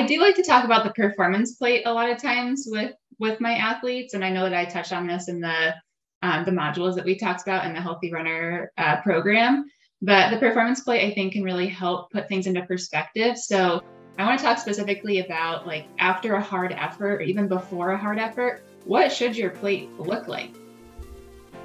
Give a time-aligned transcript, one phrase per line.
[0.00, 3.38] I do like to talk about the performance plate a lot of times with with
[3.38, 5.74] my athletes, and I know that I touched on this in the
[6.22, 9.66] um, the modules that we talked about in the Healthy Runner uh, program.
[10.00, 13.36] But the performance plate, I think, can really help put things into perspective.
[13.36, 13.82] So
[14.18, 17.98] I want to talk specifically about like after a hard effort or even before a
[17.98, 20.54] hard effort, what should your plate look like?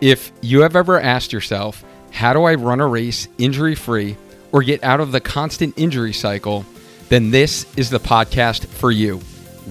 [0.02, 4.17] If you have ever asked yourself, how do I run a race injury free
[4.52, 6.65] or get out of the constant injury cycle,
[7.09, 9.19] then this is the podcast for you.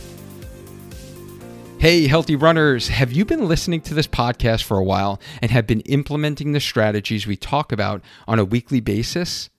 [1.84, 5.68] Hey, healthy runners, have you been listening to this podcast for a while and have
[5.68, 9.50] been implementing the strategies we talk about on a weekly basis?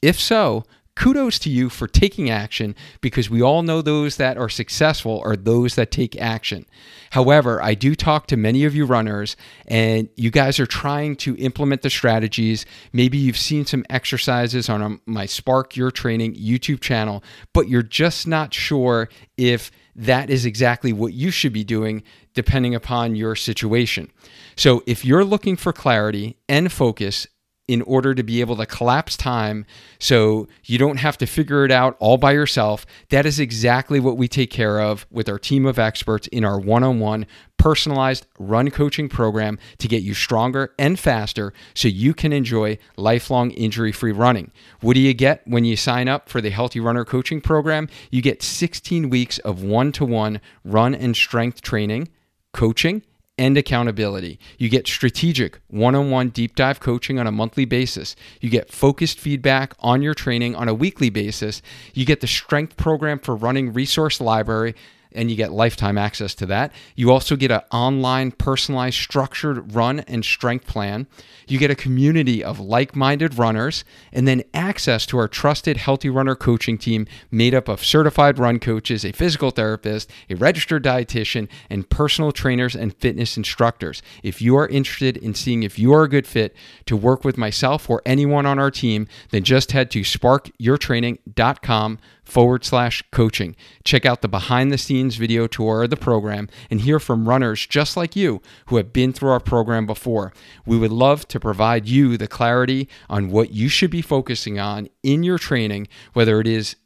[0.00, 0.62] If so,
[0.94, 5.34] kudos to you for taking action because we all know those that are successful are
[5.34, 6.66] those that take action.
[7.10, 9.36] However, I do talk to many of you runners
[9.66, 12.64] and you guys are trying to implement the strategies.
[12.92, 18.28] Maybe you've seen some exercises on my Spark Your Training YouTube channel, but you're just
[18.28, 22.02] not sure if that is exactly what you should be doing
[22.34, 24.10] depending upon your situation.
[24.54, 27.26] So, if you're looking for clarity and focus
[27.68, 29.66] in order to be able to collapse time
[29.98, 32.86] so you don't have to figure it out all by yourself.
[33.10, 36.60] That is exactly what we take care of with our team of experts in our
[36.60, 37.26] one on one
[37.58, 43.50] personalized run coaching program to get you stronger and faster so you can enjoy lifelong
[43.52, 44.52] injury free running.
[44.80, 47.88] What do you get when you sign up for the Healthy Runner coaching program?
[48.10, 52.08] You get 16 weeks of one to one run and strength training,
[52.52, 53.02] coaching,
[53.38, 54.38] and accountability.
[54.58, 58.16] You get strategic one on one deep dive coaching on a monthly basis.
[58.40, 61.60] You get focused feedback on your training on a weekly basis.
[61.92, 64.74] You get the strength program for running resource library
[65.12, 66.72] and you get lifetime access to that.
[66.94, 71.06] You also get an online, personalized, structured run and strength plan.
[71.48, 76.10] You get a community of like minded runners, and then access to our trusted Healthy
[76.10, 81.48] Runner coaching team made up of certified run coaches, a physical therapist, a registered dietitian,
[81.70, 84.02] and personal trainers and fitness instructors.
[84.22, 86.54] If you are interested in seeing if you are a good fit
[86.86, 92.64] to work with myself or anyone on our team, then just head to sparkyourtraining.com forward
[92.64, 93.56] slash coaching.
[93.84, 97.66] Check out the behind the scenes video tour of the program and hear from runners
[97.66, 100.34] just like you who have been through our program before.
[100.66, 104.88] We would love to provide you the clarity on what you should be focusing on
[105.02, 106.76] in your training, whether it is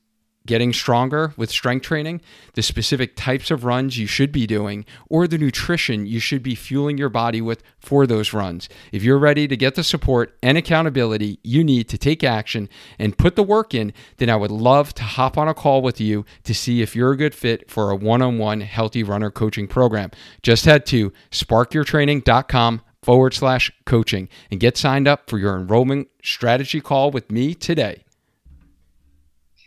[0.51, 2.21] getting stronger with strength training,
[2.55, 6.57] the specific types of runs you should be doing, or the nutrition you should be
[6.57, 8.69] fueling your body with for those runs.
[8.91, 12.69] If you're ready to get the support and accountability you need to take action
[12.99, 16.01] and put the work in, then I would love to hop on a call with
[16.01, 19.31] you to see if you're a good fit for a one on one healthy runner
[19.31, 20.11] coaching program.
[20.43, 26.81] Just head to sparkyourtraining.com forward slash coaching and get signed up for your enrollment strategy
[26.81, 28.03] call with me today.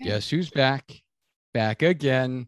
[0.04, 1.02] Guess who's back?
[1.54, 2.48] Back again.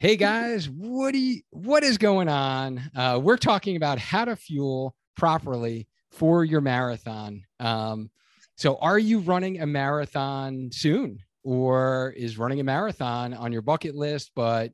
[0.00, 1.14] Hey guys, what
[1.50, 2.90] what is going on?
[2.96, 7.44] Uh, we're talking about how to fuel properly for your marathon.
[7.60, 8.10] Um,
[8.56, 13.94] so, are you running a marathon soon, or is running a marathon on your bucket
[13.94, 14.72] list, but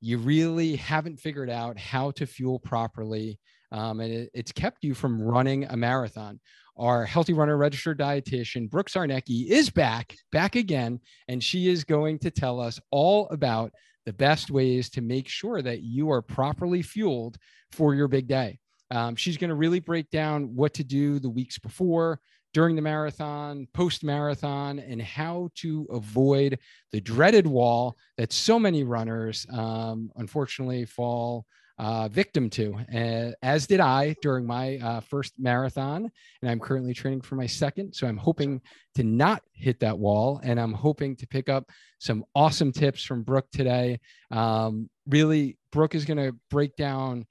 [0.00, 3.40] you really haven't figured out how to fuel properly,
[3.72, 6.38] um, and it, it's kept you from running a marathon?
[6.78, 12.18] our healthy runner registered dietitian brooke Zarnecki is back back again and she is going
[12.20, 13.72] to tell us all about
[14.06, 17.36] the best ways to make sure that you are properly fueled
[17.70, 18.58] for your big day
[18.90, 22.20] um, she's going to really break down what to do the weeks before
[22.54, 26.58] during the marathon post marathon and how to avoid
[26.90, 31.44] the dreaded wall that so many runners um, unfortunately fall
[31.78, 36.10] uh, victim to, uh, as did I during my uh, first marathon.
[36.40, 37.94] And I'm currently training for my second.
[37.94, 38.60] So I'm hoping
[38.94, 40.40] to not hit that wall.
[40.42, 44.00] And I'm hoping to pick up some awesome tips from Brooke today.
[44.30, 47.26] Um, really, Brooke is going to break down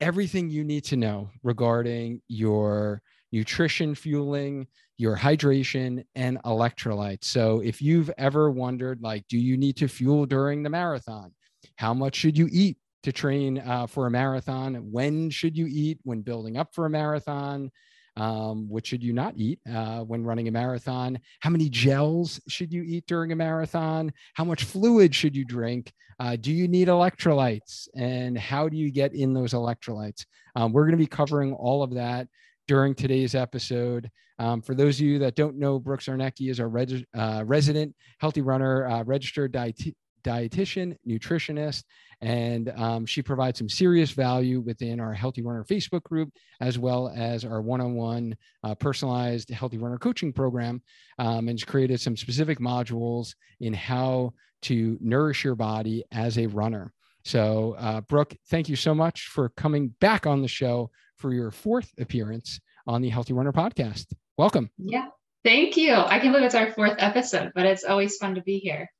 [0.00, 3.02] everything you need to know regarding your
[3.32, 7.24] nutrition fueling, your hydration, and electrolytes.
[7.24, 11.32] So if you've ever wondered, like, do you need to fuel during the marathon?
[11.76, 14.74] How much should you eat to train uh, for a marathon?
[14.90, 17.70] When should you eat when building up for a marathon?
[18.16, 21.18] Um, what should you not eat uh, when running a marathon?
[21.40, 24.12] How many gels should you eat during a marathon?
[24.34, 25.92] How much fluid should you drink?
[26.18, 27.88] Uh, do you need electrolytes?
[27.94, 30.26] And how do you get in those electrolytes?
[30.54, 32.28] Um, we're going to be covering all of that
[32.68, 34.10] during today's episode.
[34.38, 37.94] Um, for those of you that don't know, Brooke Zarnecki is our reg- uh, resident
[38.18, 41.84] healthy runner, uh, registered diet- dietitian, nutritionist,
[42.20, 46.30] and um, she provides some serious value within our Healthy Runner Facebook group,
[46.60, 48.36] as well as our one on one
[48.78, 50.82] personalized Healthy Runner coaching program,
[51.18, 56.46] um, and has created some specific modules in how to nourish your body as a
[56.46, 56.92] runner.
[57.24, 61.50] So, uh, Brooke, thank you so much for coming back on the show for your
[61.50, 64.06] fourth appearance on the Healthy Runner podcast.
[64.38, 64.70] Welcome.
[64.78, 65.06] Yeah.
[65.44, 65.94] Thank you.
[65.94, 68.90] I can't believe it's our fourth episode, but it's always fun to be here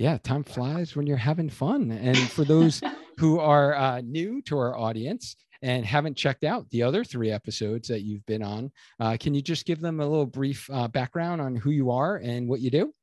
[0.00, 1.90] yeah, time flies when you're having fun.
[1.90, 2.80] And for those
[3.18, 7.88] who are uh, new to our audience and haven't checked out the other three episodes
[7.88, 11.42] that you've been on, uh, can you just give them a little brief uh, background
[11.42, 12.94] on who you are and what you do?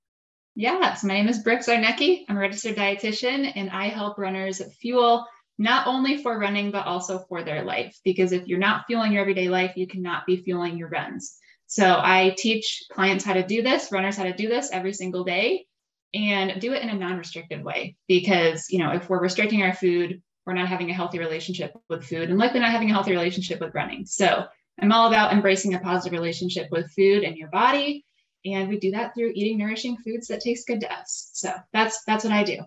[0.55, 2.25] Yeah, so my name is Brooke Zarnecki.
[2.27, 5.27] I'm a registered dietitian, and I help runners fuel
[5.59, 7.95] not only for running, but also for their life.
[8.03, 11.38] Because if you're not fueling your everyday life, you cannot be fueling your runs.
[11.67, 15.23] So I teach clients how to do this, runners how to do this every single
[15.23, 15.67] day
[16.13, 17.95] and do it in a non-restrictive way.
[18.07, 22.06] Because you know if we're restricting our food we're not having a healthy relationship with
[22.06, 24.06] food and likely not having a healthy relationship with running.
[24.06, 24.45] So
[24.81, 28.06] i'm all about embracing a positive relationship with food and your body.
[28.45, 31.31] And we do that through eating nourishing foods that taste good to us.
[31.33, 32.59] So that's that's what i do.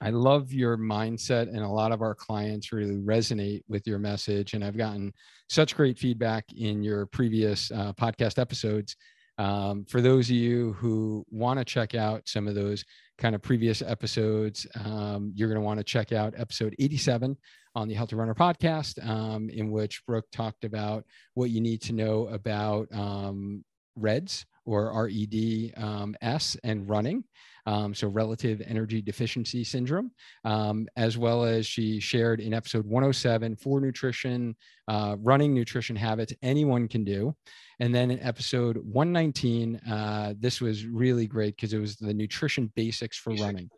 [0.00, 4.54] I love your mindset, and a lot of our clients really resonate with your message.
[4.54, 5.12] And I've gotten
[5.48, 8.96] such great feedback in your previous uh, podcast episodes
[9.38, 12.84] um, for those of you who want to check out some of those
[13.18, 17.36] kind of previous episodes, um, you're going to want to check out episode 87
[17.74, 21.04] on the Healthy Runner podcast, um, in which Brooke talked about
[21.34, 23.64] what you need to know about um,
[23.96, 27.24] REDS or RED um, S and running.
[27.66, 30.10] Um, so relative energy deficiency syndrome,
[30.44, 34.56] um, as well as she shared in episode 107 for nutrition,
[34.88, 37.36] uh, running nutrition habits anyone can do.
[37.80, 42.72] And then in episode 119, uh, this was really great because it was the nutrition
[42.74, 43.70] basics for running.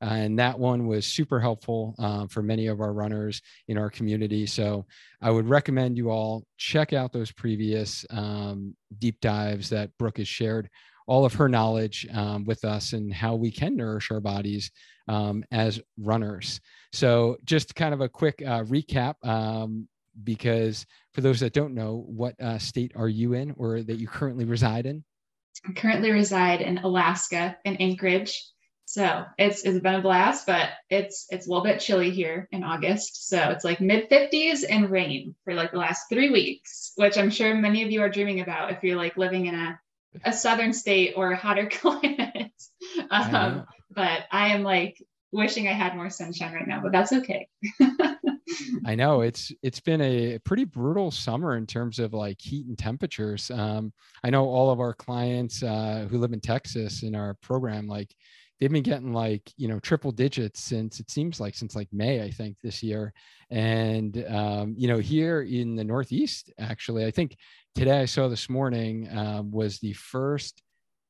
[0.00, 3.90] Uh, and that one was super helpful uh, for many of our runners in our
[3.90, 4.46] community.
[4.46, 4.86] So
[5.20, 10.28] I would recommend you all check out those previous um, deep dives that Brooke has
[10.28, 10.70] shared
[11.08, 14.70] all of her knowledge um, with us and how we can nourish our bodies
[15.08, 16.60] um, as runners.
[16.92, 19.88] So, just kind of a quick uh, recap, um,
[20.24, 24.06] because for those that don't know, what uh, state are you in or that you
[24.06, 25.04] currently reside in?
[25.68, 28.44] I currently reside in Alaska, in Anchorage.
[28.84, 32.64] So it's it's been a blast, but it's it's a little bit chilly here in
[32.64, 33.28] August.
[33.28, 37.28] So it's like mid 50s and rain for like the last three weeks, which I'm
[37.28, 39.78] sure many of you are dreaming about if you're like living in a
[40.24, 42.52] a southern state or a hotter climate.
[43.10, 45.02] um, I but I am like
[45.32, 47.48] wishing I had more sunshine right now, but that's okay.
[48.86, 52.78] I know it's it's been a pretty brutal summer in terms of like heat and
[52.78, 53.50] temperatures.
[53.50, 53.92] Um,
[54.24, 58.14] I know all of our clients uh, who live in Texas in our program, like
[58.58, 62.22] they've been getting like you know triple digits since it seems like since like May,
[62.22, 63.12] I think this year.
[63.50, 67.36] And um, you know here in the Northeast, actually, I think
[67.74, 70.62] today I saw this morning um, was the first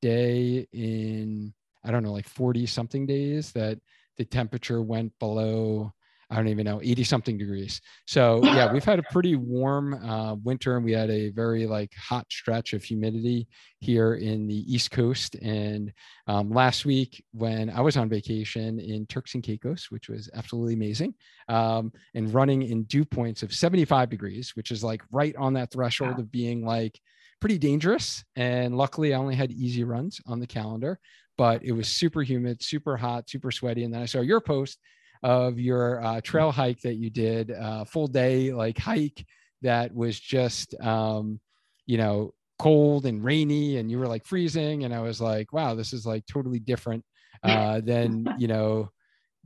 [0.02, 1.52] day in
[1.84, 3.78] I don't know like 40 something days that
[4.18, 5.92] the temperature went below
[6.30, 7.80] I don't even know, 80 something degrees.
[8.06, 11.94] So yeah, we've had a pretty warm uh, winter and we had a very like
[11.94, 13.48] hot stretch of humidity
[13.80, 15.36] here in the East Coast.
[15.36, 15.92] And
[16.26, 20.74] um, last week when I was on vacation in Turks and Caicos, which was absolutely
[20.74, 21.14] amazing,
[21.48, 25.72] um, and running in dew points of 75 degrees, which is like right on that
[25.72, 27.00] threshold of being like
[27.40, 28.22] pretty dangerous.
[28.36, 31.00] And luckily I only had easy runs on the calendar,
[31.38, 33.84] but it was super humid, super hot, super sweaty.
[33.84, 34.78] And then I saw your post
[35.22, 39.24] of your uh, trail hike that you did, uh, full day like hike
[39.62, 41.40] that was just, um,
[41.86, 44.84] you know, cold and rainy and you were like freezing.
[44.84, 47.04] And I was like, wow, this is like totally different
[47.44, 48.90] uh, than, you know,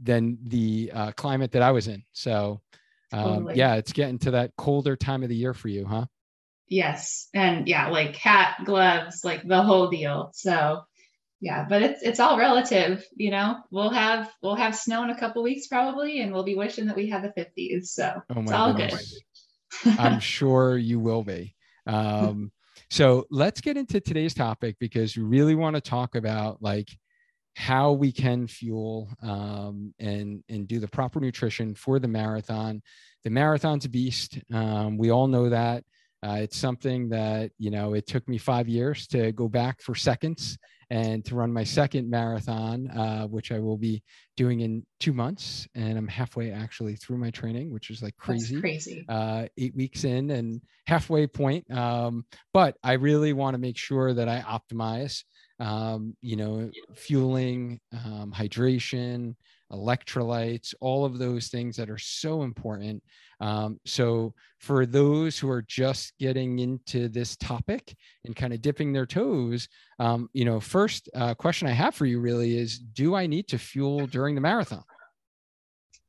[0.03, 2.03] than the uh, climate that I was in.
[2.13, 2.63] So,
[3.13, 3.57] um, totally.
[3.57, 6.07] yeah, it's getting to that colder time of the year for you, huh?
[6.69, 7.29] Yes.
[7.35, 10.31] And yeah, like hat, gloves, like the whole deal.
[10.33, 10.85] So,
[11.43, 15.19] yeah but it's it's all relative you know we'll have we'll have snow in a
[15.19, 18.53] couple weeks probably and we'll be wishing that we had the 50s so oh it's
[18.53, 19.21] all goodness.
[19.85, 21.55] good i'm sure you will be
[21.87, 22.53] Um,
[22.91, 26.89] so let's get into today's topic because we really want to talk about like
[27.57, 32.83] how we can fuel um, and and do the proper nutrition for the marathon.
[33.25, 34.39] The marathon's a beast.
[34.53, 35.85] Um, we all know that.
[36.25, 39.95] Uh, it's something that you know it took me five years to go back for
[39.95, 40.57] seconds
[40.93, 44.03] and to run my second marathon, uh, which I will be
[44.37, 45.67] doing in two months.
[45.75, 48.57] And I'm halfway actually through my training, which is like crazy.
[48.57, 49.07] That's crazy.
[49.09, 51.71] Uh, eight weeks in and halfway point.
[51.71, 55.23] Um, but I really want to make sure that I optimize
[55.63, 59.37] um, you know, fueling, um, hydration,
[59.71, 63.03] electrolytes, all of those things that are so important.
[63.43, 68.93] Um, so, for those who are just getting into this topic and kind of dipping
[68.93, 69.69] their toes,
[69.99, 73.49] um, you know, first uh, question I have for you really is Do I need
[73.49, 74.85] to fuel during the marathon?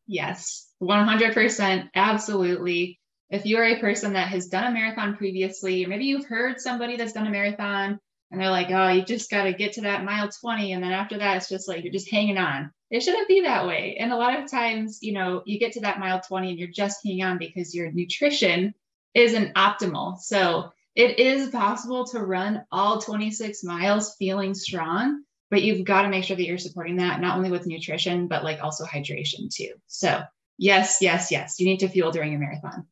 [0.05, 1.89] Yes, 100%.
[1.95, 2.99] Absolutely.
[3.31, 6.97] If you're a person that has done a marathon previously, or maybe you've heard somebody
[6.97, 7.99] that's done a marathon
[8.29, 10.73] and they're like, oh, you just got to get to that mile 20.
[10.73, 12.71] And then after that, it's just like you're just hanging on.
[12.93, 13.97] It shouldn't be that way.
[13.99, 16.67] And a lot of times, you know, you get to that mile 20 and you're
[16.67, 18.75] just hanging on because your nutrition
[19.15, 20.19] isn't optimal.
[20.19, 26.09] So it is possible to run all 26 miles feeling strong, but you've got to
[26.09, 29.71] make sure that you're supporting that not only with nutrition, but like also hydration too.
[29.87, 30.21] So,
[30.59, 32.85] yes, yes, yes, you need to fuel during a marathon.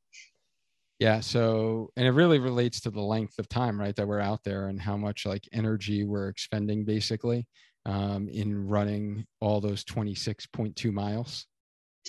[0.97, 1.19] Yeah.
[1.19, 4.67] So, and it really relates to the length of time, right, that we're out there
[4.67, 7.45] and how much like energy we're expending basically
[7.85, 11.45] um, in running all those 26.2 miles.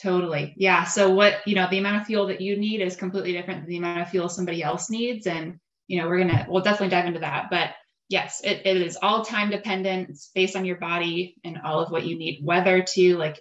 [0.00, 0.54] Totally.
[0.56, 0.84] Yeah.
[0.84, 3.68] So, what, you know, the amount of fuel that you need is completely different than
[3.68, 5.26] the amount of fuel somebody else needs.
[5.26, 7.48] And, you know, we're going to, we'll definitely dive into that.
[7.50, 7.70] But
[8.08, 10.10] yes, it, it is all time dependent.
[10.10, 13.38] It's based on your body and all of what you need, weather to like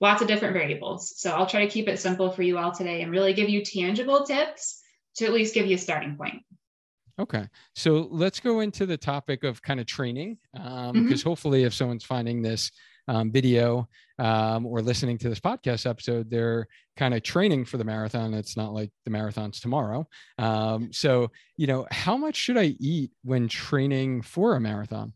[0.00, 1.12] lots of different variables.
[1.18, 3.62] So, I'll try to keep it simple for you all today and really give you
[3.62, 4.80] tangible tips
[5.16, 6.42] to at least give you a starting point.
[7.20, 7.46] Okay.
[7.74, 11.04] So let's go into the topic of kind of training, um, mm-hmm.
[11.04, 12.70] because hopefully, if someone's finding this
[13.08, 17.84] um, video um, or listening to this podcast episode, they're kind of training for the
[17.84, 18.32] marathon.
[18.32, 20.08] It's not like the marathon's tomorrow.
[20.38, 25.12] Um, so, you know, how much should I eat when training for a marathon?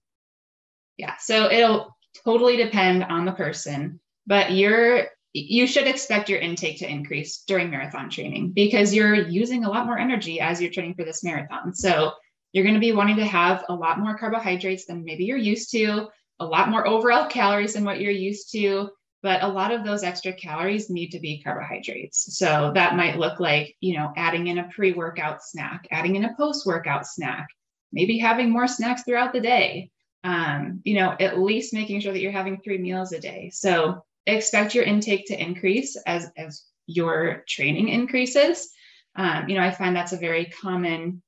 [0.99, 1.15] Yeah.
[1.21, 6.89] So it'll totally depend on the person, but you're you should expect your intake to
[6.89, 11.05] increase during marathon training because you're using a lot more energy as you're training for
[11.05, 11.75] this marathon.
[11.75, 12.13] So
[12.53, 15.73] you're going to be wanting to have a lot more carbohydrates than maybe you're used
[15.73, 16.07] to,
[16.39, 18.91] a lot more overall calories than what you're used to.
[19.25, 22.37] But a lot of those extra calories need to be carbohydrates.
[22.39, 26.27] So that might look like, you know, adding in a pre workout snack, adding in
[26.27, 27.49] a post workout snack,
[27.91, 29.91] maybe having more snacks throughout the day.
[30.23, 33.51] Um, you know, at least making sure that you're having three meals a day.
[33.53, 38.71] So expect your intake to increase as as your training increases.
[39.17, 41.23] Um, you know, I find that's a very common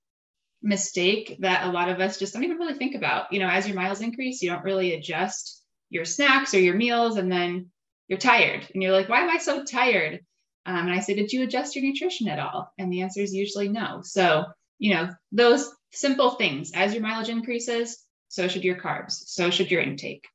[0.62, 3.32] mistake that a lot of us just don't even really think about.
[3.32, 7.16] You know, as your miles increase, you don't really adjust your snacks or your meals,
[7.16, 7.70] and then
[8.08, 10.24] you're tired, and you're like, "Why am I so tired?"
[10.64, 13.34] Um, and I say, "Did you adjust your nutrition at all?" And the answer is
[13.34, 14.00] usually no.
[14.02, 14.46] So,
[14.78, 16.72] you know, those simple things.
[16.72, 20.26] As your mileage increases, so should your carbs, so should your intake.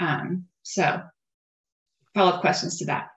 [0.00, 1.02] Um, so
[2.18, 3.08] follow up questions to that.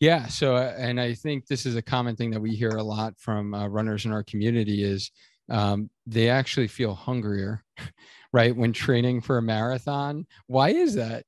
[0.00, 0.26] Yeah.
[0.26, 3.14] So, uh, and I think this is a common thing that we hear a lot
[3.18, 5.10] from uh, runners in our community is
[5.48, 7.64] um, they actually feel hungrier,
[8.32, 10.26] right, when training for a marathon.
[10.46, 11.24] Why is that?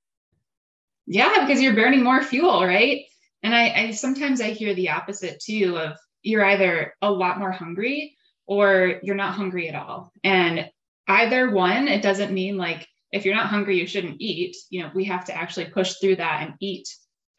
[1.07, 3.05] Yeah, because you're burning more fuel, right?
[3.43, 7.53] And I, I sometimes I hear the opposite too of you're either a lot more
[7.53, 10.13] hungry or you're not hungry at all.
[10.25, 10.69] And
[11.07, 14.57] either one, it doesn't mean like if you're not hungry, you shouldn't eat.
[14.71, 16.89] You know, we have to actually push through that and eat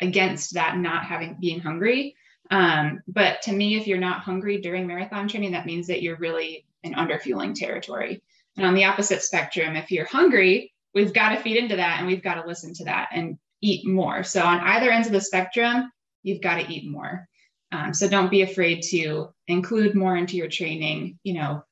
[0.01, 2.15] against that not having being hungry.
[2.49, 6.17] Um, but to me, if you're not hungry during marathon training, that means that you're
[6.17, 8.21] really in underfueling territory.
[8.55, 12.07] And on the opposite spectrum, if you're hungry, we've got to feed into that and
[12.07, 14.23] we've got to listen to that and eat more.
[14.23, 15.91] So on either ends of the spectrum,
[16.23, 17.27] you've got to eat more.
[17.71, 21.19] Um, so don't be afraid to include more into your training.
[21.23, 21.63] You know,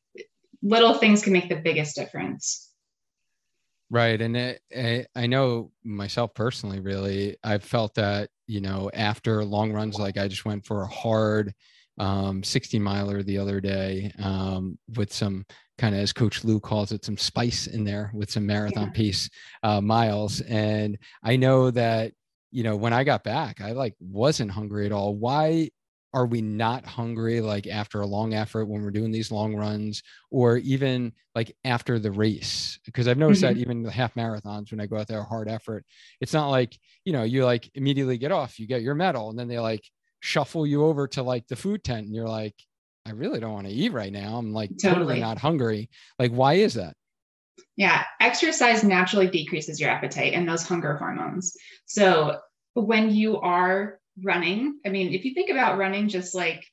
[0.61, 2.69] little things can make the biggest difference.
[3.89, 4.19] Right.
[4.19, 9.71] And it, it, I know myself personally, really, I've felt that, you know, after long
[9.71, 11.53] runs, like I just went for a hard
[11.97, 15.45] um, 16 miler the other day um, with some
[15.77, 18.93] kind of, as Coach Lou calls it, some spice in there with some marathon yeah.
[18.93, 19.29] pace
[19.63, 20.41] uh, miles.
[20.41, 22.11] And I know that,
[22.51, 25.15] you know, when I got back, I like wasn't hungry at all.
[25.15, 25.69] Why
[26.15, 30.01] are we not hungry like after a long effort when we're doing these long runs
[30.31, 33.53] or even like after the race because i've noticed mm-hmm.
[33.53, 35.85] that even the half marathons when i go out there hard effort
[36.21, 39.37] it's not like you know you like immediately get off you get your medal and
[39.37, 39.83] then they like
[40.21, 42.55] shuffle you over to like the food tent and you're like
[43.07, 44.37] I really don't want to eat right now.
[44.37, 44.93] I'm like Totally.
[44.93, 45.89] totally not hungry.
[46.17, 46.95] Like, why is that?
[47.77, 51.55] Yeah, exercise naturally decreases your appetite and those hunger hormones.
[51.85, 52.39] So
[52.73, 56.65] when you are running, I mean, if you think about running just like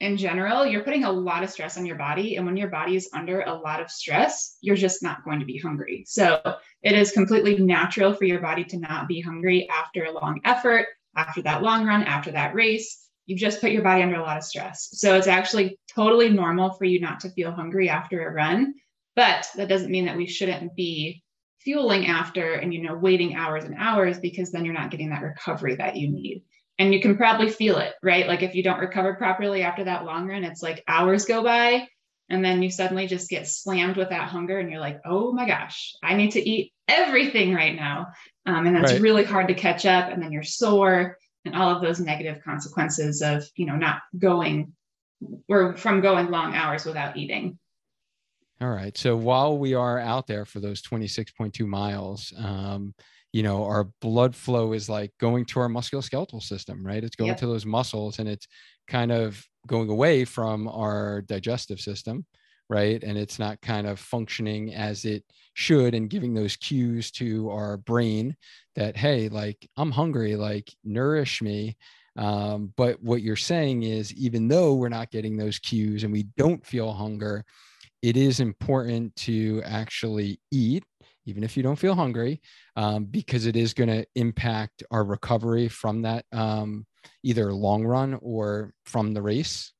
[0.00, 2.36] in general, you're putting a lot of stress on your body.
[2.36, 5.46] And when your body is under a lot of stress, you're just not going to
[5.46, 6.04] be hungry.
[6.06, 6.40] So
[6.82, 10.86] it is completely natural for your body to not be hungry after a long effort,
[11.16, 13.08] after that long run, after that race.
[13.24, 14.88] You've just put your body under a lot of stress.
[14.92, 18.74] So it's actually totally normal for you not to feel hungry after a run.
[19.16, 21.24] But that doesn't mean that we shouldn't be
[21.60, 25.22] fueling after and you know waiting hours and hours because then you're not getting that
[25.22, 26.44] recovery that you need
[26.78, 28.26] and you can probably feel it, right?
[28.26, 31.88] Like if you don't recover properly after that long run, it's like hours go by
[32.28, 35.46] and then you suddenly just get slammed with that hunger and you're like, oh my
[35.46, 38.08] gosh, I need to eat everything right now.
[38.44, 39.00] Um, and that's Right.
[39.00, 40.10] really hard to catch up.
[40.10, 44.72] And then you're sore and all of those negative consequences of, you know, not going
[45.48, 47.58] or from going long hours without eating.
[48.60, 48.96] All right.
[48.96, 52.94] So while we are out there for those 26.2 miles, um,
[53.36, 57.04] you know, our blood flow is like going to our musculoskeletal system, right?
[57.04, 57.40] It's going Yep.
[57.40, 58.46] to those muscles and it's
[58.88, 62.24] kind of going away from our digestive system,
[62.70, 63.02] right?
[63.04, 67.76] And it's not kind of functioning as it should and giving those cues to our
[67.76, 68.36] brain
[68.74, 71.76] that, hey, like I'm hungry, like nourish me.
[72.16, 76.22] Um, but what you're saying is, even though we're not getting those cues and we
[76.38, 77.44] don't feel hunger,
[78.00, 80.84] it is important to actually eat,
[81.26, 82.40] even if you don't feel hungry,
[82.76, 86.86] um, because it is going to impact our recovery from that um,
[87.22, 89.72] either long run or from the race.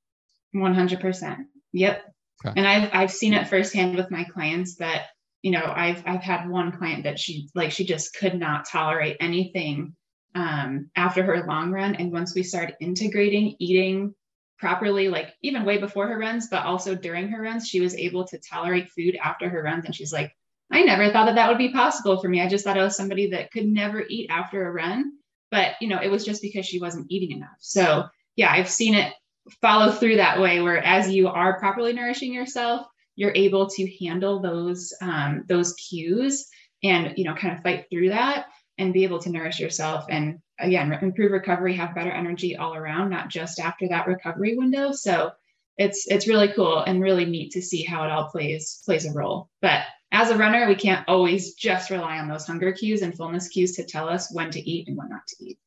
[0.54, 1.38] 100%.
[1.72, 2.02] Yep.
[2.44, 2.52] Okay.
[2.56, 5.06] And I've I've seen it firsthand with my clients that
[5.42, 9.16] you know I've I've had one client that she like she just could not tolerate
[9.20, 9.94] anything
[10.34, 14.14] um, after her long run, and once we started integrating eating
[14.58, 18.26] properly, like even way before her runs, but also during her runs, she was able
[18.26, 20.32] to tolerate food after her runs, and she's like,
[20.72, 22.40] I never thought that that would be possible for me.
[22.40, 25.12] I just thought I was somebody that could never eat after a run,
[25.50, 27.56] but you know it was just because she wasn't eating enough.
[27.60, 28.04] So
[28.36, 29.12] yeah, I've seen it
[29.60, 34.40] follow through that way where as you are properly nourishing yourself you're able to handle
[34.40, 36.46] those um, those cues
[36.82, 38.46] and you know kind of fight through that
[38.78, 43.10] and be able to nourish yourself and again improve recovery have better energy all around
[43.10, 45.30] not just after that recovery window so
[45.78, 49.12] it's it's really cool and really neat to see how it all plays plays a
[49.12, 49.82] role but
[50.16, 53.76] as a runner we can't always just rely on those hunger cues and fullness cues
[53.76, 55.58] to tell us when to eat and when not to eat.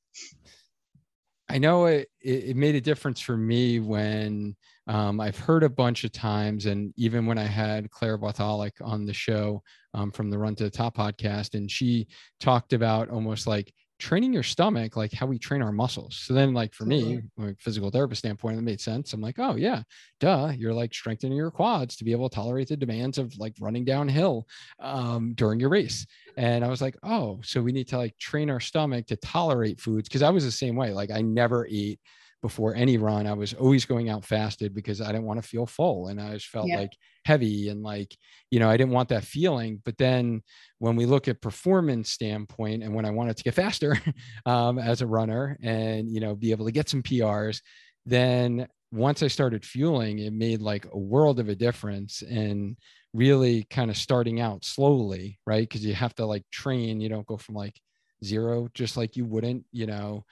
[1.48, 4.56] I know it, it, made a difference for me when
[4.88, 9.06] um, I've heard a bunch of times, and even when I had Claire Bartholic on
[9.06, 9.64] the show
[9.96, 12.08] um, from the Run to the Top podcast, and she
[12.40, 16.16] talked about almost like training your stomach, like how we train our muscles.
[16.16, 19.14] So then, like for me, from a physical therapist standpoint, it made sense.
[19.14, 19.84] I'm like, oh yeah,
[20.20, 23.54] duh, you're like strengthening your quads to be able to tolerate the demands of like
[23.60, 24.48] running downhill
[24.80, 26.08] um, during your race.
[26.38, 29.82] And I was like, oh, so we need to like train our stomach to tolerate
[29.82, 30.08] foods.
[30.08, 30.92] Cause I was the same way.
[30.92, 32.00] Like I never ate
[32.42, 33.28] before any run.
[33.28, 36.08] I was always going out fasted because I didn't want to feel full.
[36.08, 36.78] And I just felt Yeah.
[36.78, 36.92] like
[37.26, 38.16] heavy and like,
[38.50, 39.82] you know, I didn't want that feeling.
[39.84, 40.42] But then
[40.78, 43.98] when we look at performance standpoint and when I wanted to get faster
[44.46, 47.62] um, as a runner and, you know, be able to get some PRs,
[48.06, 52.22] then once I started fueling, it made like a world of a difference.
[52.22, 52.78] And
[53.14, 55.68] really kind of starting out slowly, right?
[55.68, 57.80] Because you have to like train, you don't go from like
[58.24, 60.24] zero, just like you wouldn't, you know,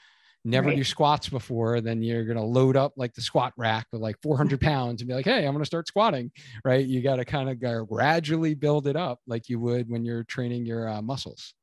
[0.47, 0.75] never Right.
[0.75, 4.15] do squats before, then you're going to load up like the squat rack with like
[4.23, 6.31] 400 pounds and be like, hey, I'm going to start squatting,
[6.63, 6.86] right?
[6.86, 10.65] You got to kind of gradually build it up like you would when you're training
[10.65, 11.53] your uh, muscles.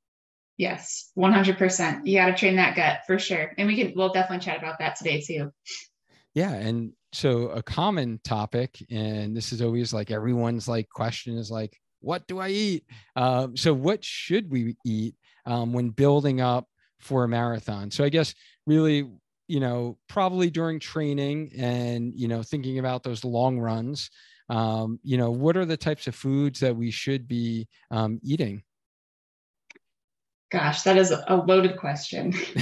[0.57, 4.44] yes 100% you got to train that gut for sure and we can we'll definitely
[4.44, 5.51] chat about that today too
[6.35, 6.53] Yeah.
[6.53, 11.79] And so a common topic, and this is always like everyone's like question is like,
[12.01, 12.85] what do I eat?
[13.16, 15.14] Um, so what should we eat
[15.47, 16.66] um, when building up
[17.05, 17.90] for a marathon?
[17.90, 18.35] So I guess
[18.67, 19.09] really,
[19.47, 24.11] you know, probably during training and, you know, thinking about those long runs,
[24.49, 28.62] um, you know, what are the types of foods that we should be um, eating?
[30.51, 32.33] Gosh, that is a loaded question.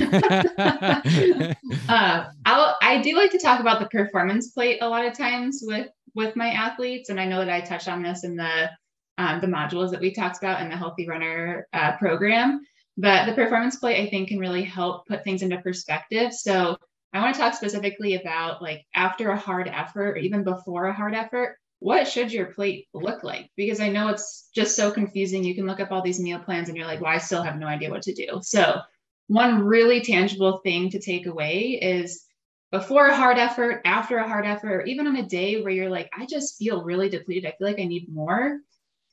[0.58, 5.62] uh, I'll, I do like to talk about the performance plate a lot of times
[5.62, 8.70] with with my athletes, and I know that I touched on this in the
[9.18, 12.62] um, the modules that we talked about in the Healthy Runner uh, program.
[12.96, 16.32] But the performance plate, I think, can really help put things into perspective.
[16.32, 16.76] So
[17.12, 20.92] I want to talk specifically about like after a hard effort or even before a
[20.92, 23.50] hard effort, what should your plate look like?
[23.56, 25.42] Because I know it's just so confusing.
[25.42, 27.58] You can look up all these meal plans and you're like, well, I still have
[27.58, 28.38] no idea what to do.
[28.42, 28.80] So,
[29.26, 32.24] one really tangible thing to take away is
[32.70, 35.90] before a hard effort, after a hard effort, or even on a day where you're
[35.90, 37.46] like, I just feel really depleted.
[37.46, 38.60] I feel like I need more.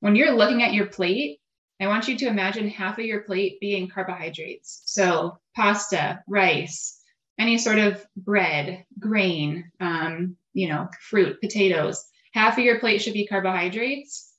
[0.02, 1.40] When you're looking at your plate,
[1.80, 4.82] I want you to imagine half of your plate being carbohydrates.
[4.86, 7.02] So pasta, rice,
[7.38, 12.06] any sort of bread, grain, um, you know, fruit, potatoes.
[12.34, 14.34] Half of your plate should be carbohydrates.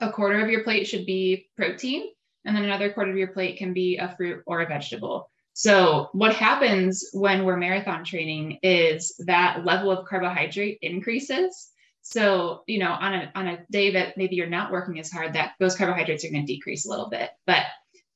[0.00, 2.10] A quarter of your plate should be protein.
[2.44, 5.28] And then another quarter of your plate can be a fruit or a vegetable.
[5.54, 11.70] So, what happens when we're marathon training is that level of carbohydrate increases.
[12.08, 15.32] So, you know, on a on a day that maybe you're not working as hard,
[15.32, 17.30] that those carbohydrates are going to decrease a little bit.
[17.46, 17.64] But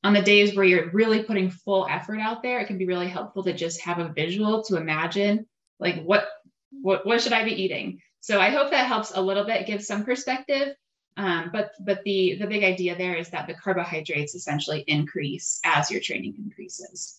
[0.04, 3.08] on the days where you're really putting full effort out there, it can be really
[3.08, 5.44] helpful to just have a visual to imagine
[5.80, 6.28] like what
[6.70, 8.00] what what should I be eating?
[8.20, 10.76] So I hope that helps a little bit, gives some perspective.
[11.16, 15.90] Um, but but the the big idea there is that the carbohydrates essentially increase as
[15.90, 17.18] your training increases.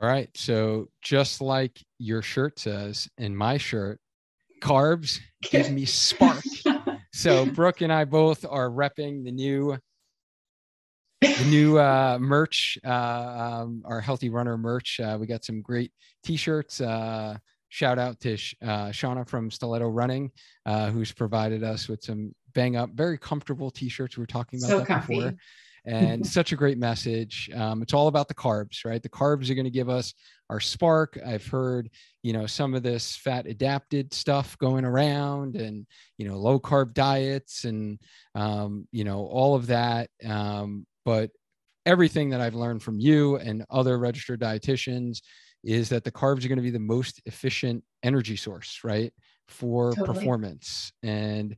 [0.00, 0.30] All right.
[0.34, 4.00] So just like your shirt says, in my shirt,
[4.60, 6.42] carbs give me spark.
[7.12, 9.78] so Brooke and I both are repping the new
[11.20, 12.90] the new uh, merch, uh,
[13.62, 15.00] um, our healthy runner merch.
[15.00, 15.92] Uh, we got some great
[16.24, 16.80] t-shirts.
[16.80, 17.36] Uh,
[17.68, 20.30] shout out to uh, Shauna from Stiletto Running,
[20.64, 24.16] uh, who's provided us with some bang up, very comfortable t-shirts.
[24.16, 25.16] We were talking about so that comfy.
[25.16, 25.34] before
[25.86, 27.50] and such a great message.
[27.54, 29.02] Um, it's all about the carbs, right?
[29.02, 30.14] The carbs are going to give us
[30.48, 31.18] our spark.
[31.24, 31.90] I've heard,
[32.22, 35.86] you know, some of this fat adapted stuff going around and,
[36.18, 37.98] you know, low carb diets and,
[38.34, 40.10] um, you know, all of that.
[40.24, 41.30] Um, but
[41.86, 45.20] everything that I've learned from you and other registered dietitians
[45.62, 49.12] is that the carbs are going to be the most efficient energy source, right?
[49.48, 50.18] For totally.
[50.18, 50.92] performance.
[51.02, 51.56] And,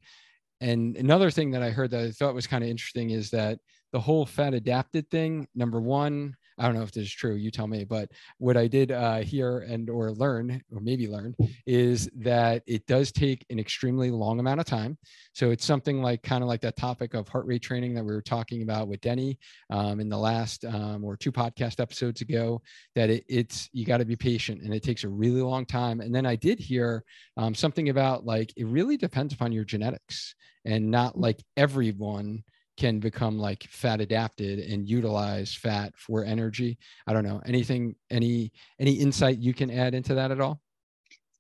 [0.61, 3.59] and another thing that I heard that I thought was kind of interesting is that
[3.93, 7.51] the whole fat adapted thing number one i don't know if this is true you
[7.51, 11.35] tell me but what i did uh, hear and or learn or maybe learn
[11.67, 14.99] is that it does take an extremely long amount of time.
[15.33, 18.13] So it's something like kind of like that topic of heart rate training that we
[18.13, 19.39] were talking about with denny
[19.71, 22.61] um, in the last um, or two podcast episodes ago
[22.95, 26.01] that it, it's you got to be patient and it takes a really long time.
[26.01, 27.05] And then i did hear
[27.37, 32.43] um, something about like it really depends upon your genetics and not like everyone
[32.83, 36.77] can become like fat adapted and utilize fat for energy.
[37.07, 37.41] I don't know.
[37.47, 40.61] Anything any any insight you can add into that at all?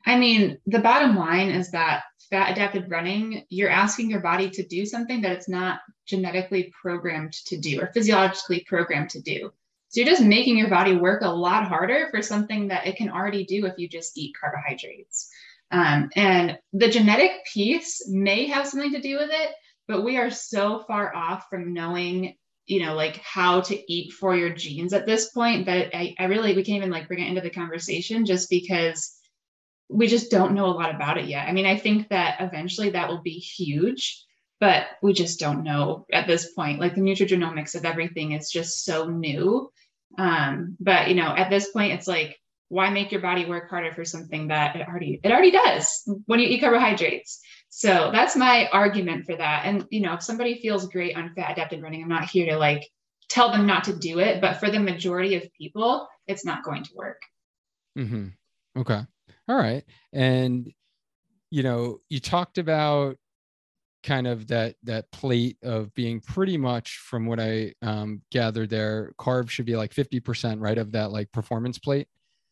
[0.06, 4.62] I mean the bottom line is that fat adapted running you're asking your body to
[4.64, 9.50] do something that it's not genetically programmed to do or physiologically programmed to do.
[9.88, 13.10] So you're just making your body work a lot harder for something that it can
[13.10, 15.28] already do if you just eat carbohydrates.
[15.72, 19.50] Um, and the genetic piece may have something to do with it
[19.88, 24.36] but we are so far off from knowing you know like how to eat for
[24.36, 27.28] your genes at this point that I, I really we can't even like bring it
[27.28, 29.18] into the conversation just because
[29.88, 31.48] we just don't know a lot about it yet.
[31.48, 34.24] I mean i think that eventually that will be huge
[34.62, 36.78] but we just don't know at this point.
[36.78, 39.72] Like the nutrigenomics of everything is just so new.
[40.16, 42.38] Um, but you know at this point it's like
[42.72, 46.40] why make your body work harder for something that it already it already does when
[46.40, 47.40] you eat carbohydrates
[47.74, 49.62] so that's my argument for that.
[49.64, 52.58] And you know, if somebody feels great on fat adapted running, I'm not here to
[52.58, 52.86] like
[53.30, 56.84] tell them not to do it, but for the majority of people, it's not going
[56.84, 57.22] to work.
[57.98, 58.26] Mm-hmm.
[58.78, 59.00] Okay.
[59.48, 59.84] All right.
[60.12, 60.70] And
[61.50, 63.16] you know, you talked about
[64.02, 69.14] kind of that that plate of being pretty much from what I um, gathered there,
[69.18, 70.76] carbs should be like 50%, right?
[70.76, 72.08] Of that like performance plate.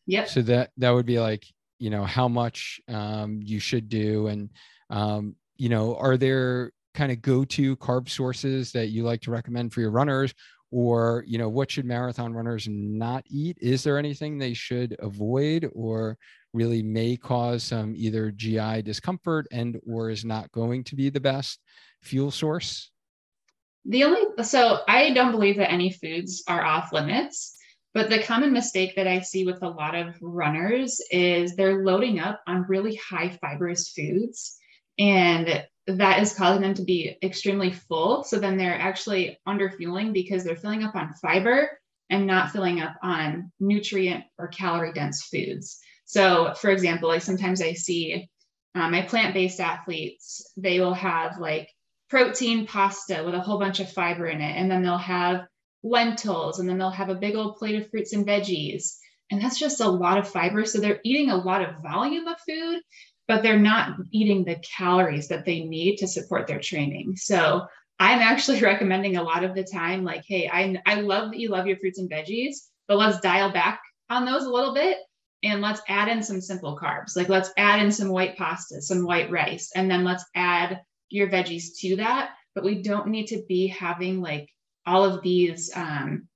[0.06, 0.28] Yep.
[0.28, 1.44] So that that would be like,
[1.78, 4.50] you know, how much um, you should do and
[4.90, 9.72] um, you know, are there kind of go-to carb sources that you like to recommend
[9.72, 10.34] for your runners?
[10.72, 13.58] Or, you know, what should marathon runners not eat?
[13.60, 16.16] Is there anything they should avoid or
[16.52, 21.20] really may cause some either GI discomfort and or is not going to be the
[21.20, 21.60] best
[22.02, 22.90] fuel source?
[23.84, 27.56] The only so I don't believe that any foods are off limits.
[27.92, 32.20] But the common mistake that I see with a lot of runners is they're loading
[32.20, 34.56] up on really high fibrous foods
[34.98, 38.22] and that is causing them to be extremely full.
[38.22, 41.70] So then they're actually under fueling because they're filling up on fiber
[42.10, 45.80] and not filling up on nutrient or calorie dense foods.
[46.04, 48.28] So, for example, like sometimes I see
[48.74, 51.68] um, my plant based athletes, they will have like
[52.08, 55.46] protein pasta with a whole bunch of fiber in it, and then they'll have
[55.82, 58.96] lentils, and then they'll have a big old plate of fruits and veggies.
[59.30, 60.64] And that's just a lot of fiber.
[60.64, 62.80] So they're eating a lot of volume of food,
[63.28, 67.14] but they're not eating the calories that they need to support their training.
[67.16, 67.66] So
[67.98, 71.50] I'm actually recommending a lot of the time, like, hey, I, I love that you
[71.50, 72.56] love your fruits and veggies,
[72.88, 74.98] but let's dial back on those a little bit
[75.42, 77.16] and let's add in some simple carbs.
[77.16, 81.28] Like let's add in some white pasta, some white rice, and then let's add your
[81.28, 82.30] veggies to that.
[82.54, 84.48] But we don't need to be having like
[84.86, 86.28] all of these um,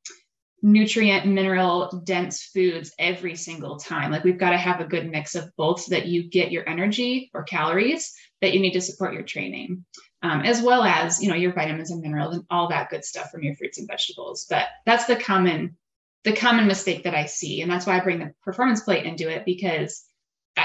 [0.62, 4.10] nutrient, mineral dense foods every single time.
[4.10, 6.68] Like we've got to have a good mix of both so that you get your
[6.68, 9.84] energy or calories that you need to support your training.
[10.22, 13.30] Um, as well as you know your vitamins and minerals and all that good stuff
[13.30, 15.76] from your fruits and vegetables but that's the common
[16.22, 19.28] the common mistake that i see and that's why i bring the performance plate into
[19.28, 20.02] it because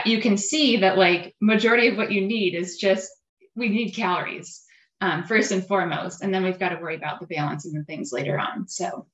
[0.05, 3.11] you can see that like majority of what you need is just
[3.53, 4.63] we need calories
[5.01, 7.83] um, first and foremost and then we've got to worry about the balance and the
[7.85, 9.07] things later on so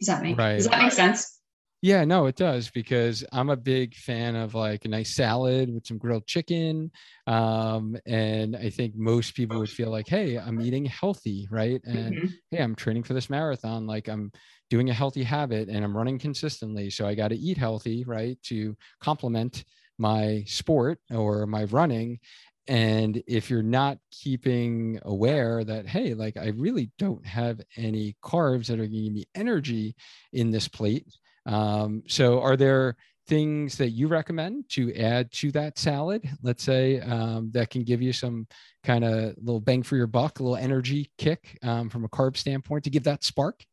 [0.00, 0.56] does that make right.
[0.56, 1.40] does that make sense?
[1.82, 5.86] Yeah, no, it does because I'm a big fan of like a nice salad with
[5.86, 6.90] some grilled chicken.
[7.26, 11.82] Um, and I think most people would feel like, hey, I'm eating healthy, right?
[11.84, 12.26] And mm-hmm.
[12.50, 13.86] hey, I'm training for this marathon.
[13.86, 14.32] Like I'm
[14.70, 16.88] doing a healthy habit and I'm running consistently.
[16.88, 18.38] So I got to eat healthy, right?
[18.44, 19.64] To complement
[19.98, 22.18] my sport or my running
[22.66, 28.66] and if you're not keeping aware that hey like i really don't have any carbs
[28.66, 29.94] that are giving me energy
[30.32, 31.06] in this plate
[31.46, 32.96] um, so are there
[33.26, 36.28] things that you recommend to add to that salad?
[36.42, 38.46] Let's say um, that can give you some
[38.82, 42.36] kind of little bang for your buck a little energy kick um, from a carb
[42.36, 43.64] standpoint to give that spark?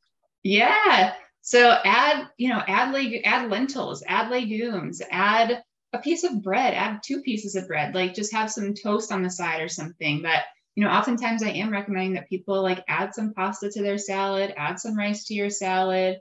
[0.43, 1.13] Yeah.
[1.41, 6.73] So add you know add leg add lentils add legumes add a piece of bread,
[6.73, 10.21] add two pieces of bread, like just have some toast on the side or something.
[10.21, 10.43] But
[10.75, 14.53] you know, oftentimes I am recommending that people like add some pasta to their salad,
[14.55, 16.17] add some rice to your salad.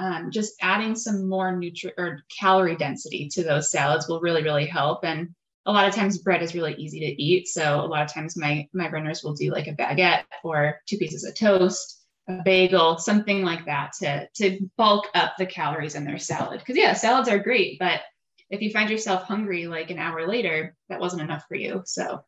[0.00, 4.66] Um, just adding some more nutrient or calorie density to those salads will really, really
[4.66, 5.04] help.
[5.04, 5.34] And
[5.66, 7.48] a lot of times bread is really easy to eat.
[7.48, 10.98] So a lot of times my my runners will do like a baguette or two
[10.98, 16.04] pieces of toast, a bagel, something like that to to bulk up the calories in
[16.04, 16.60] their salad.
[16.60, 18.00] Because yeah, salads are great, but
[18.50, 21.82] if you find yourself hungry like an hour later, that wasn't enough for you.
[21.84, 22.24] So,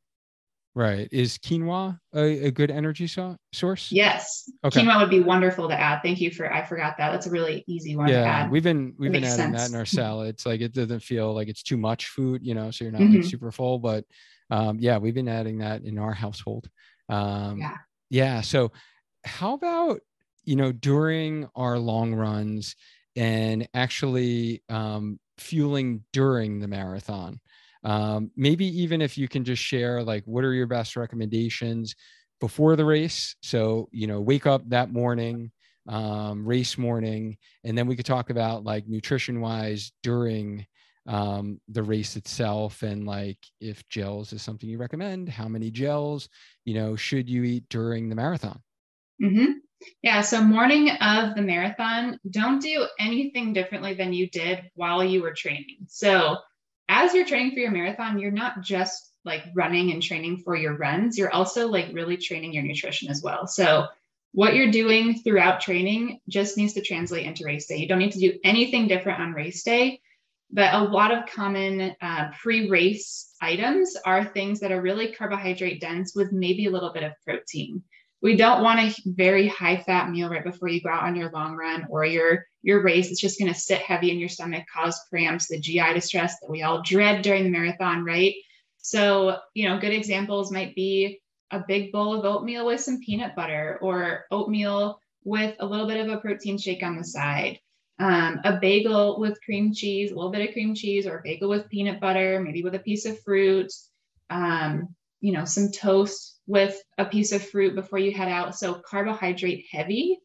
[0.74, 1.09] right.
[1.11, 3.90] Is quinoa a, a good energy so- source?
[3.90, 4.50] Yes.
[4.64, 4.83] Okay.
[4.83, 6.00] Quinoa would be wonderful to add.
[6.02, 7.11] Thank you for, I forgot that.
[7.12, 9.59] That's a really easy one yeah, We've been, we've been adding sense.
[9.59, 10.44] that in our salads.
[10.44, 13.16] like it doesn't feel like it's too much food, you know, so you're not mm-hmm.
[13.16, 14.04] like super full, but
[14.50, 16.68] um, yeah, we've been adding that in our household.
[17.09, 17.76] Um, yeah.
[18.11, 18.40] Yeah.
[18.40, 18.72] So
[19.24, 20.00] how about,
[20.44, 22.74] you know, during our long runs
[23.16, 27.40] and actually um, fueling during the marathon.
[27.83, 31.94] Um, maybe even if you can just share like what are your best recommendations
[32.40, 33.37] before the race.
[33.42, 35.53] So, you know, wake up that morning,
[35.88, 40.66] um, race morning, and then we could talk about like nutrition wise during
[41.07, 46.29] um, the race itself and like if gels is something you recommend, how many gels,
[46.64, 48.61] you know, should you eat during the marathon?
[49.22, 49.53] Mm-hmm.
[50.02, 55.22] Yeah, so morning of the marathon, don't do anything differently than you did while you
[55.22, 55.86] were training.
[55.88, 56.36] So,
[56.88, 60.76] as you're training for your marathon, you're not just like running and training for your
[60.76, 63.46] runs, you're also like really training your nutrition as well.
[63.46, 63.86] So,
[64.32, 67.76] what you're doing throughout training just needs to translate into race day.
[67.76, 70.00] You don't need to do anything different on race day,
[70.52, 75.80] but a lot of common uh, pre race items are things that are really carbohydrate
[75.80, 77.82] dense with maybe a little bit of protein
[78.22, 81.30] we don't want a very high fat meal right before you go out on your
[81.30, 83.11] long run or your your race.
[83.11, 86.50] It's just going to sit heavy in your stomach cause cramps the gi distress that
[86.50, 88.35] we all dread during the marathon right?
[88.78, 93.35] So you know good examples might be a big bowl of oatmeal with some peanut
[93.35, 97.59] butter or oatmeal with a little bit of a protein shake on the side.
[97.98, 101.50] Um, a bagel with cream cheese a little bit of cream cheese or a bagel
[101.50, 103.70] with peanut butter maybe with a piece of fruit
[104.30, 108.56] um, you know some toast with a piece of fruit before you head out.
[108.56, 110.18] So carbohydrate heavy,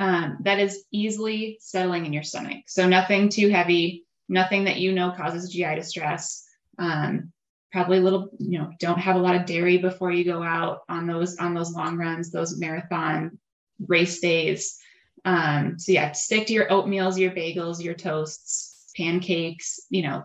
[0.00, 2.64] um, that is easily settling in your stomach.
[2.66, 6.44] So nothing too heavy, nothing that you know causes GI distress.
[6.76, 7.32] Um,
[7.70, 10.80] probably a little, you know, don't have a lot of dairy before you go out
[10.88, 13.38] on those on those long runs, those marathon
[13.86, 14.76] race days.
[15.24, 20.24] Um, so yeah, stick to your oatmeals, your bagels, your toasts, pancakes, you know,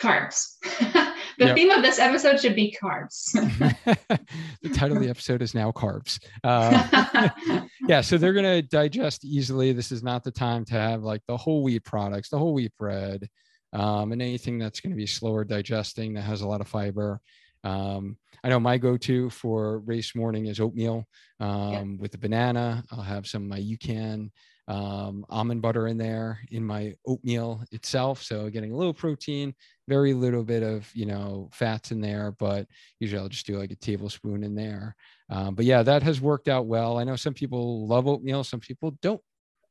[0.00, 0.56] carbs.
[1.38, 1.56] the yep.
[1.56, 3.32] theme of this episode should be carbs.
[4.62, 6.18] the title of the episode is now carbs.
[6.44, 7.28] Uh,
[7.88, 9.72] yeah, so they're going to digest easily.
[9.72, 12.72] This is not the time to have like the whole wheat products, the whole wheat
[12.78, 13.28] bread,
[13.72, 17.20] um, and anything that's going to be slower digesting that has a lot of fiber.
[17.64, 21.04] Um, I know my go-to for race morning is oatmeal
[21.38, 22.82] um, with a banana.
[22.90, 24.30] I'll have some of my UCAN
[24.68, 28.22] um, almond butter in there in my oatmeal itself.
[28.22, 29.54] So getting a little protein,
[29.88, 32.66] very little bit of, you know, fats in there, but
[33.00, 34.94] usually I'll just do like a tablespoon in there.
[35.30, 36.98] Um, but yeah, that has worked out well.
[36.98, 39.20] I know some people love oatmeal, some people don't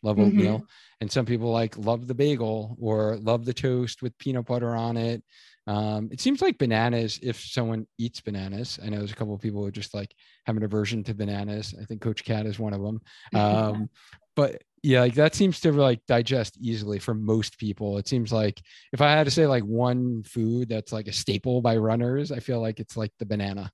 [0.03, 0.27] love mm-hmm.
[0.27, 0.65] oatmeal.
[0.99, 4.97] And some people like love the bagel or love the toast with peanut butter on
[4.97, 5.23] it.
[5.67, 9.41] Um, it seems like bananas, if someone eats bananas, I know there's a couple of
[9.41, 10.13] people who just like
[10.45, 11.75] have an aversion to bananas.
[11.79, 13.01] I think Coach Cat is one of them.
[13.33, 13.89] Um,
[14.35, 17.97] but yeah, like that seems to like digest easily for most people.
[17.97, 21.61] It seems like if I had to say like one food that's like a staple
[21.61, 23.71] by runners, I feel like it's like the banana.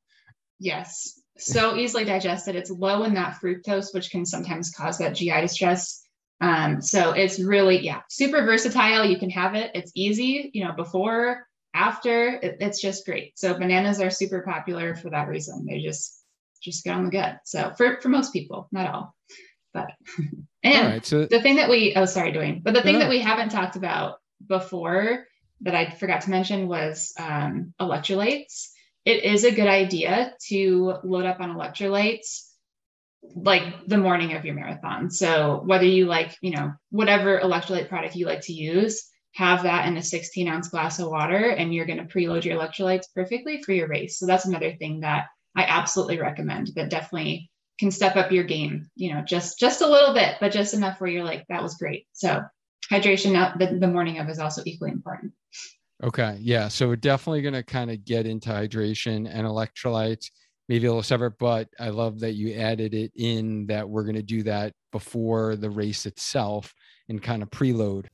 [0.60, 1.22] Yes.
[1.38, 2.56] So easily digested.
[2.56, 6.04] It's low in that fructose, which can sometimes cause that GI distress.
[6.42, 9.06] Um, so it's really, yeah, super versatile.
[9.06, 9.72] You can have it.
[9.76, 13.38] It's easy, you know, before, after, it, it's just great.
[13.40, 15.66] So bananas are super popular for that reason.
[15.66, 16.24] They just,
[16.62, 17.40] just get on the gut.
[17.46, 19.16] So for, for most people, not all,
[19.78, 19.92] but,
[20.64, 23.20] and right, so, the thing that we, oh, sorry, Duane, but the thing that we
[23.20, 25.26] haven't talked about before
[25.62, 28.70] that I forgot to mention was um, electrolytes.
[29.06, 32.44] It is a good idea to load up on electrolytes
[33.36, 35.10] like the morning of your marathon.
[35.10, 39.88] So whether you like, you know, whatever electrolyte product you like to use, have that
[39.88, 43.62] in a 16 ounce glass of water and you're going to preload your electrolytes perfectly
[43.62, 44.18] for your race.
[44.18, 48.90] So that's another thing that I absolutely recommend that definitely can step up your game,
[48.96, 51.76] you know, just just a little bit, but just enough where you're like, that was
[51.76, 52.08] great.
[52.14, 52.42] So
[52.92, 55.34] hydration uh, the, the morning of is also equally important.
[56.04, 56.38] Okay.
[56.40, 56.68] Yeah.
[56.68, 60.30] So we're definitely going to kind of get into hydration and electrolytes
[60.70, 64.16] maybe a little separate, but I love that you added it in that we're going
[64.16, 66.74] to do that before the race itself
[67.10, 68.08] and kind of preload.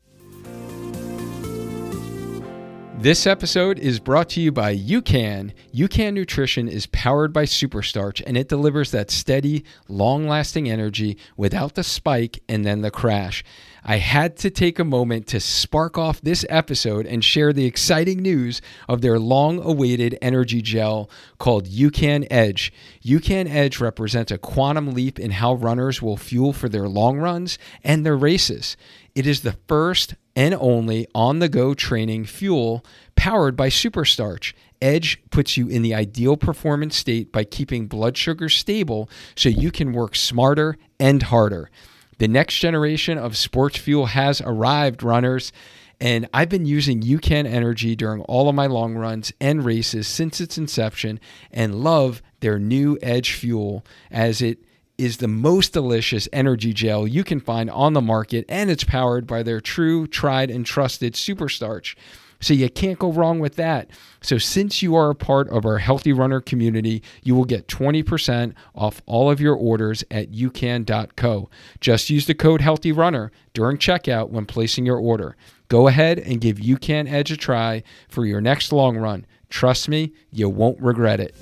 [3.04, 5.52] This episode is brought to you by UCAN.
[5.76, 11.76] UCAN Nutrition is powered by Superstarch and it delivers that steady, long lasting energy without
[11.76, 13.44] the spike and then the crash.
[13.84, 18.22] I had to take a moment to spark off this episode and share the exciting
[18.22, 22.72] news of their long awaited energy gel called UCAN Edge.
[23.04, 27.58] UCAN Edge represents a quantum leap in how runners will fuel for their long runs
[27.84, 28.78] and their races.
[29.14, 32.84] It is the first and only on the go training fuel
[33.16, 34.54] powered by Superstarch.
[34.82, 39.72] Edge puts you in the ideal performance state by keeping blood sugar stable so you
[39.72, 41.70] can work smarter and harder.
[42.18, 45.52] The next generation of sports fuel has arrived, runners.
[46.00, 50.42] And I've been using UCAN Energy during all of my long runs and races since
[50.42, 51.20] its inception
[51.52, 54.60] and love their new Edge fuel as it
[54.98, 59.26] is the most delicious energy gel you can find on the market, and it's powered
[59.26, 61.96] by their true, tried, and trusted super starch.
[62.44, 63.90] So you can't go wrong with that.
[64.22, 68.54] So since you are a part of our Healthy Runner community, you will get 20%
[68.76, 71.50] off all of your orders at ucan.co.
[71.80, 75.38] Just use the code Healthy Runner during checkout when placing your order.
[75.70, 79.26] Go ahead and give UCAN Edge a try for your next long run.
[79.50, 81.34] Trust me, you won't regret it.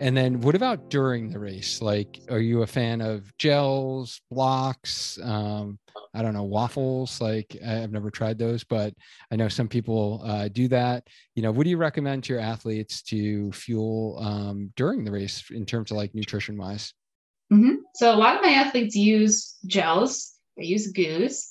[0.00, 1.82] And then what about during the race?
[1.82, 5.18] Like, are you a fan of gels, blocks?
[5.22, 5.78] Um,
[6.14, 7.20] I don't know, waffles.
[7.20, 8.94] Like, I've never tried those, but
[9.30, 11.06] I know some people uh, do that.
[11.34, 15.44] You know, what do you recommend to your athletes to fuel um, during the race
[15.50, 16.94] in terms of like nutrition wise?
[17.52, 17.76] Mm-hmm.
[17.94, 21.50] So, a lot of my athletes use gels, they use goos,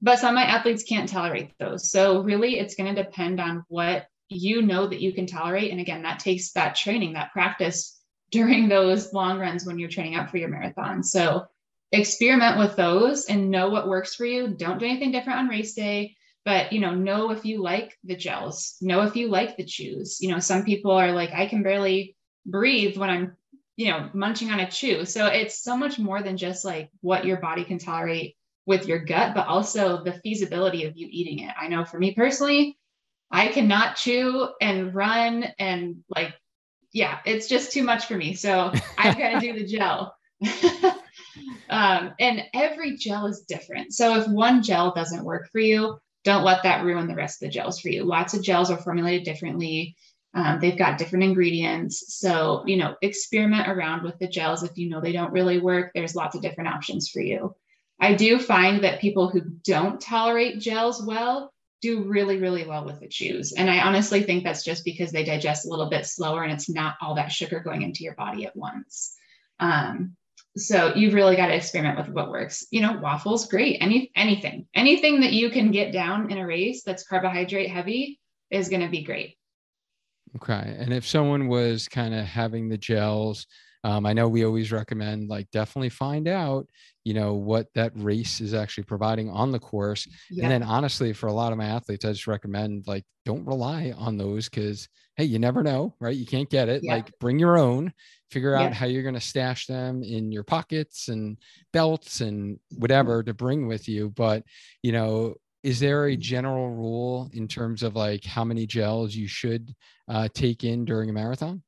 [0.00, 1.90] but some of my athletes can't tolerate those.
[1.90, 5.70] So, really, it's going to depend on what you know that you can tolerate.
[5.70, 7.98] And again, that takes that training, that practice
[8.30, 11.02] during those long runs when you're training up for your marathon.
[11.02, 11.46] So
[11.92, 14.48] experiment with those and know what works for you.
[14.48, 18.16] Don't do anything different on race day, but you know, know if you like the
[18.16, 20.18] gels, know if you like the chews.
[20.20, 23.36] You know, some people are like, I can barely breathe when I'm,
[23.76, 25.04] you know, munching on a chew.
[25.04, 28.36] So it's so much more than just like what your body can tolerate
[28.66, 31.54] with your gut, but also the feasibility of you eating it.
[31.58, 32.77] I know for me personally,
[33.30, 36.34] I cannot chew and run and like,
[36.92, 38.34] yeah, it's just too much for me.
[38.34, 40.14] So I've got to do the gel.
[41.70, 43.92] um, and every gel is different.
[43.92, 47.48] So if one gel doesn't work for you, don't let that ruin the rest of
[47.48, 48.04] the gels for you.
[48.04, 49.96] Lots of gels are formulated differently.
[50.34, 52.16] Um, they've got different ingredients.
[52.18, 54.62] So, you know, experiment around with the gels.
[54.62, 57.54] If you know they don't really work, there's lots of different options for you.
[58.00, 63.00] I do find that people who don't tolerate gels well do really, really well with
[63.00, 63.52] the chews.
[63.52, 66.68] And I honestly think that's just because they digest a little bit slower and it's
[66.68, 69.16] not all that sugar going into your body at once.
[69.60, 70.16] Um,
[70.56, 72.66] so you've really got to experiment with what works.
[72.70, 73.78] You know, waffles, great.
[73.80, 78.18] Any anything, anything that you can get down in a race that's carbohydrate heavy
[78.50, 79.36] is going to be great.
[80.36, 80.76] Okay.
[80.78, 83.46] And if someone was kind of having the gels,
[83.84, 86.66] um, I know we always recommend like definitely find out,
[87.04, 90.06] you know, what that race is actually providing on the course.
[90.30, 90.44] Yeah.
[90.44, 93.92] And then honestly, for a lot of my athletes, I just recommend like don't rely
[93.96, 96.16] on those because hey, you never know, right?
[96.16, 96.82] You can't get it.
[96.84, 96.94] Yeah.
[96.94, 97.92] Like bring your own,
[98.30, 98.74] figure out yeah.
[98.74, 101.36] how you're going to stash them in your pockets and
[101.72, 104.10] belts and whatever to bring with you.
[104.10, 104.44] But
[104.82, 109.26] you know, is there a general rule in terms of like how many gels you
[109.26, 109.74] should
[110.08, 111.62] uh, take in during a marathon?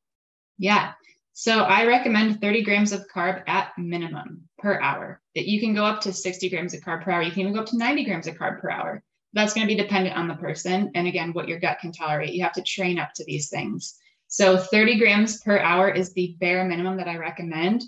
[0.58, 0.92] Yeah.
[1.40, 5.22] So I recommend 30 grams of carb at minimum per hour.
[5.34, 7.22] That you can go up to 60 grams of carb per hour.
[7.22, 9.02] You can even go up to 90 grams of carb per hour.
[9.32, 12.34] That's going to be dependent on the person and again what your gut can tolerate.
[12.34, 13.96] You have to train up to these things.
[14.28, 17.84] So 30 grams per hour is the bare minimum that I recommend.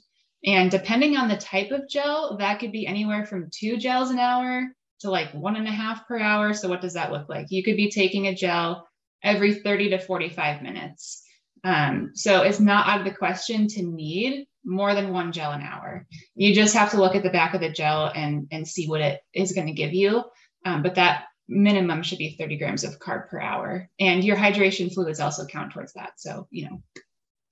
[0.46, 4.18] And depending on the type of gel, that could be anywhere from two gels an
[4.18, 4.64] hour
[5.00, 6.54] to like one and a half per hour.
[6.54, 7.48] So what does that look like?
[7.50, 8.88] You could be taking a gel
[9.22, 11.21] every 30 to 45 minutes.
[11.64, 15.62] Um, so it's not out of the question to need more than one gel an
[15.62, 16.06] hour.
[16.34, 19.00] You just have to look at the back of the gel and, and see what
[19.00, 20.24] it is going to give you.
[20.64, 23.88] Um, but that minimum should be 30 grams of carb per hour.
[23.98, 26.12] And your hydration fluids also count towards that.
[26.16, 26.82] So, you know,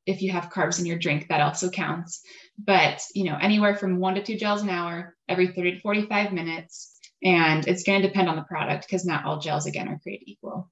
[0.06, 2.22] if you have carbs in your drink, that also counts.
[2.58, 6.32] But, you know, anywhere from one to two gels an hour every 30 to 45
[6.32, 6.98] minutes.
[7.22, 10.28] And it's going to depend on the product because not all gels, again, are created
[10.28, 10.70] equal.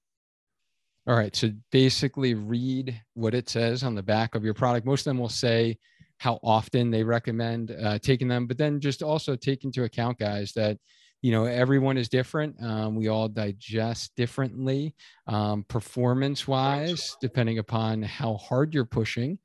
[1.09, 1.35] All right.
[1.35, 4.85] So basically, read what it says on the back of your product.
[4.85, 5.79] Most of them will say
[6.19, 10.53] how often they recommend uh, taking them, but then just also take into account, guys,
[10.53, 10.77] that
[11.23, 12.63] you know everyone is different.
[12.63, 14.95] Um, we all digest differently,
[15.27, 19.39] um, performance wise, depending upon how hard you're pushing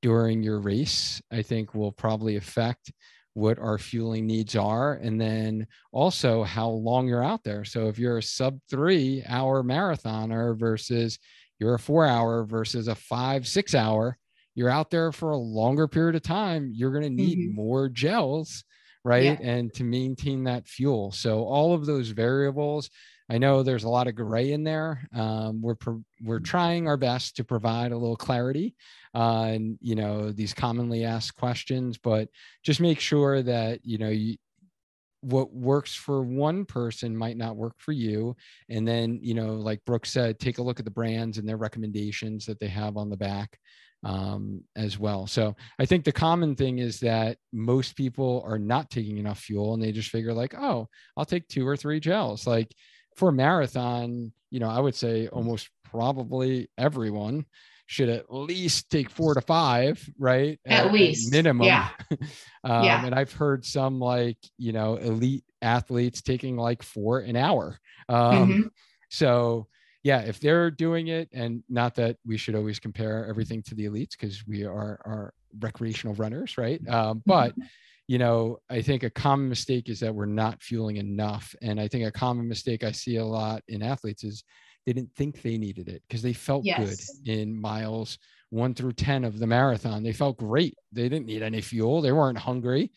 [0.00, 1.20] during your race.
[1.30, 2.92] I think will probably affect
[3.34, 7.98] what our fueling needs are and then also how long you're out there so if
[7.98, 11.18] you're a sub three hour marathoner versus
[11.58, 14.18] you're a four hour versus a five six hour
[14.54, 17.56] you're out there for a longer period of time you're going to need mm-hmm.
[17.56, 18.64] more gels
[19.04, 19.36] right yeah.
[19.40, 22.90] and to maintain that fuel so all of those variables
[23.30, 25.08] I know there's a lot of gray in there.
[25.14, 28.74] Um, we're pro- we're trying our best to provide a little clarity
[29.14, 32.28] uh, and you know these commonly asked questions, but
[32.64, 34.36] just make sure that you know you,
[35.20, 38.34] what works for one person might not work for you.
[38.68, 41.56] And then you know, like Brooke said, take a look at the brands and their
[41.56, 43.58] recommendations that they have on the back
[44.02, 45.26] um, as well.
[45.28, 49.74] So I think the common thing is that most people are not taking enough fuel
[49.74, 52.46] and they just figure like, oh, I'll take two or three gels.
[52.46, 52.72] Like
[53.20, 57.44] for a marathon, you know, I would say almost probably everyone
[57.86, 60.58] should at least take four to five, right?
[60.64, 61.66] At, at least minimum.
[61.66, 61.90] Yeah.
[62.64, 63.04] um, yeah.
[63.04, 67.78] And I've heard some like, you know, elite athletes taking like four an hour.
[68.08, 68.60] Um, mm-hmm.
[69.10, 69.66] So,
[70.02, 73.84] yeah, if they're doing it, and not that we should always compare everything to the
[73.84, 76.80] elites because we are are recreational runners, right?
[76.88, 77.52] Um, but
[78.10, 81.54] you know, I think a common mistake is that we're not fueling enough.
[81.62, 84.42] And I think a common mistake I see a lot in athletes is
[84.84, 87.08] they didn't think they needed it because they felt yes.
[87.22, 90.02] good in miles one through 10 of the marathon.
[90.02, 90.74] They felt great.
[90.90, 92.90] They didn't need any fuel, they weren't hungry,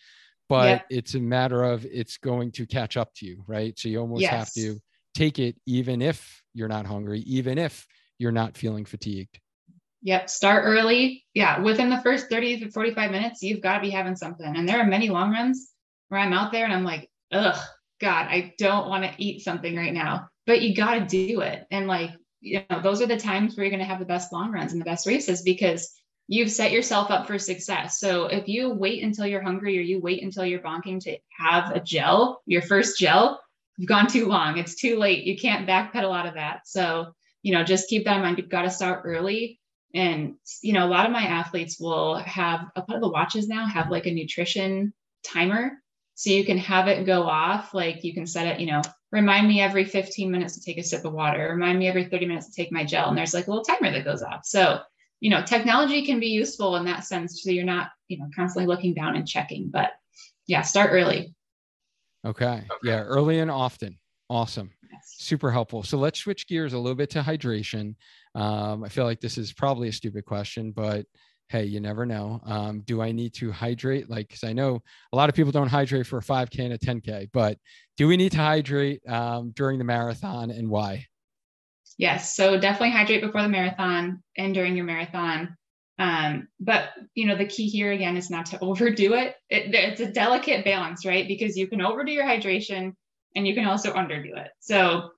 [0.49, 0.97] but yeah.
[0.97, 3.78] it's a matter of it's going to catch up to you, right?
[3.78, 4.32] So you almost yes.
[4.32, 4.80] have to
[5.14, 7.86] take it even if you're not hungry, even if
[8.18, 9.39] you're not feeling fatigued.
[10.04, 10.30] Yep.
[10.30, 11.26] Start early.
[11.34, 11.62] Yeah.
[11.62, 14.56] Within the first 30 to 45 minutes, you've got to be having something.
[14.56, 15.72] And there are many long runs
[16.10, 17.58] where I'm out there and I'm like, ugh,
[18.01, 20.28] God, I don't want to eat something right now.
[20.45, 21.66] But you got to do it.
[21.72, 24.34] And like, you know, those are the times where you're going to have the best
[24.34, 25.89] long runs and the best races because
[26.28, 27.99] you've set yourself up for success.
[27.99, 31.72] So if you wait until you're hungry or you wait until you're bonking to have
[31.72, 33.39] a gel, your first gel,
[33.78, 34.58] you've gone too long.
[34.58, 35.24] It's too late.
[35.24, 36.68] You can't backpedal out of that.
[36.68, 38.38] So, you know, just keep that in mind.
[38.38, 39.62] You've got to start early
[39.94, 43.48] and, you know, a lot of my athletes will have a lot of the watches
[43.48, 45.74] now have like a nutrition timer.
[46.16, 47.74] So you can have it go off.
[47.74, 48.82] Like you can set it, you know,
[49.12, 52.26] remind me every 15 minutes to take a sip of water, remind me every 30
[52.26, 53.10] minutes to take my gel.
[53.10, 54.46] And there's like a little timer that goes off.
[54.46, 54.80] So,
[55.20, 57.44] you know, technology can be useful in that sense.
[57.44, 59.70] So you're not, you know, constantly looking down and checking.
[59.70, 59.91] But
[60.48, 61.36] yeah, start early.
[62.26, 62.64] Okay.
[62.84, 64.00] Yeah, early and often.
[64.30, 64.72] Awesome.
[65.06, 65.84] Super helpful.
[65.84, 67.95] So let's switch gears a little bit to hydration.
[68.36, 71.06] Um, I feel like this is probably a stupid question, but
[71.49, 72.41] hey, you never know.
[72.45, 74.10] Um, do I need to hydrate?
[74.10, 74.82] Like, because I know
[75.12, 77.58] a lot of people don't hydrate for a 5K and a 10K, but
[77.95, 81.06] do we need to hydrate um, during the marathon and why?
[81.97, 82.36] Yes.
[82.36, 85.56] So definitely hydrate before the marathon and during your marathon.
[85.99, 89.36] Um, but you know, the key here again is not to overdo it.
[89.49, 89.74] it.
[89.76, 91.28] It's a delicate balance, right?
[91.28, 92.93] Because you can overdo your hydration
[93.36, 94.51] and you can also underdo it.
[94.59, 95.11] So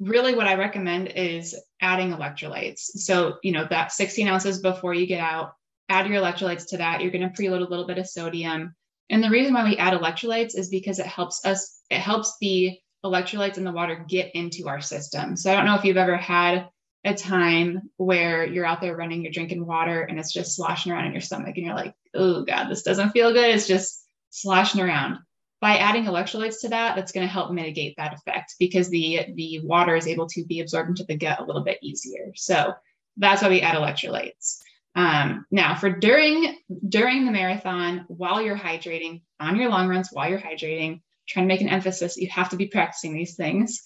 [0.00, 2.80] really what I recommend is adding electrolytes.
[2.80, 5.52] So, you know, that 16 ounces before you get out,
[5.88, 7.00] add your electrolytes to that.
[7.00, 8.74] You're going to preload a little bit of sodium.
[9.10, 12.78] And the reason why we add electrolytes is because it helps us, it helps the
[13.04, 15.36] electrolytes in the water get into our system.
[15.36, 16.68] So I don't know if you've ever had
[17.04, 21.06] a time where you're out there running, you're drinking water, and it's just sloshing around
[21.06, 23.50] in your stomach, and you're like, oh God, this doesn't feel good.
[23.50, 25.18] It's just sloshing around.
[25.62, 29.60] By adding electrolytes to that, that's going to help mitigate that effect because the the
[29.62, 32.32] water is able to be absorbed into the gut a little bit easier.
[32.34, 32.74] So
[33.16, 34.58] that's why we add electrolytes.
[34.96, 36.58] Um, now, for during
[36.88, 41.54] during the marathon, while you're hydrating, on your long runs, while you're hydrating, trying to
[41.54, 43.82] make an emphasis, you have to be practicing these things.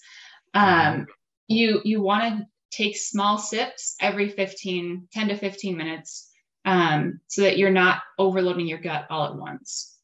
[0.55, 1.05] Um,
[1.47, 6.29] you you want to take small sips every 15, 10 to 15 minutes,
[6.65, 9.96] um, so that you're not overloading your gut all at once.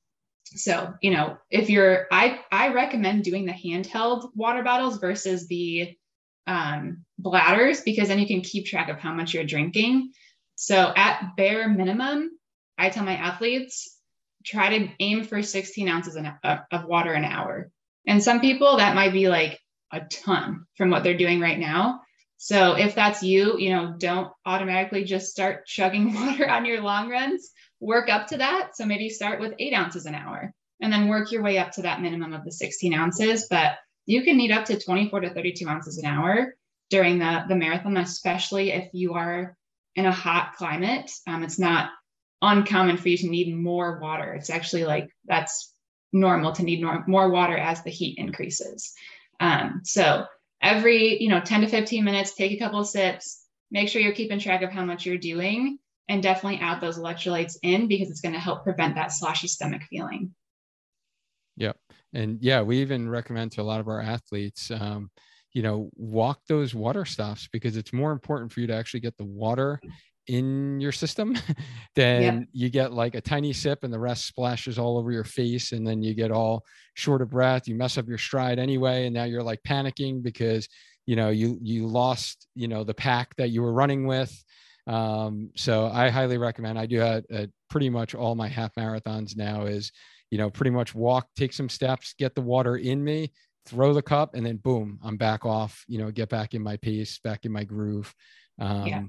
[0.56, 5.95] So, you know, if you're, I I recommend doing the handheld water bottles versus the
[6.47, 10.12] um, bladders because then you can keep track of how much you're drinking.
[10.56, 12.32] So at bare minimum,
[12.78, 13.97] I tell my athletes
[14.45, 17.72] try to aim for 16 ounces of water an hour.
[18.06, 19.60] And some people that might be like
[19.91, 22.01] a ton from what they're doing right now.
[22.38, 27.10] So if that's you, you know, don't automatically just start chugging water on your long
[27.10, 27.51] runs.
[27.84, 28.78] Work up to that.
[28.78, 31.82] So maybe start with eight ounces an hour and then work your way up to
[31.82, 33.48] that minimum of the 16 ounces.
[33.50, 33.74] But
[34.06, 36.56] you can need up to 24 to 32 ounces an hour
[36.90, 39.58] during the, the marathon, especially if you are
[39.96, 41.12] in a hot climate.
[41.28, 41.90] Um, it's not
[42.42, 44.34] uncommon for you to need more water.
[44.34, 45.74] It's actually like that's
[46.14, 48.94] normal to need more, more water as the heat increases.
[49.42, 50.26] Um, so
[50.62, 54.14] every, you know, 10 to 15 minutes, take a couple of sips, make sure you're
[54.14, 55.80] keeping track of how much you're doing
[56.10, 59.84] and definitely add those electrolytes in because it's going to help prevent that sloshy stomach
[59.89, 60.34] feeling.
[61.58, 61.78] Yep.
[62.14, 65.10] And yeah, we even recommend to a lot of our athletes, um,
[65.54, 69.18] you know, walk those water stops because it's more important for you to actually get
[69.18, 69.80] the water
[70.28, 71.36] in your system
[71.95, 72.39] than yeah.
[72.54, 75.86] you get like a tiny sip and the rest splashes all over your face and
[75.86, 79.26] then you get all short of breath you mess up your stride anyway and now
[79.26, 80.68] you're like panicking because
[81.06, 84.34] you know you you lost you know the pack that you were running with
[84.88, 89.64] um, so i highly recommend i do at pretty much all my half marathons now
[89.64, 89.92] is
[90.30, 93.32] you know pretty much walk take some steps get the water in me
[93.66, 96.76] throw the cup and then boom i'm back off you know get back in my
[96.78, 98.14] pace back in my groove
[98.60, 99.04] um, yeah.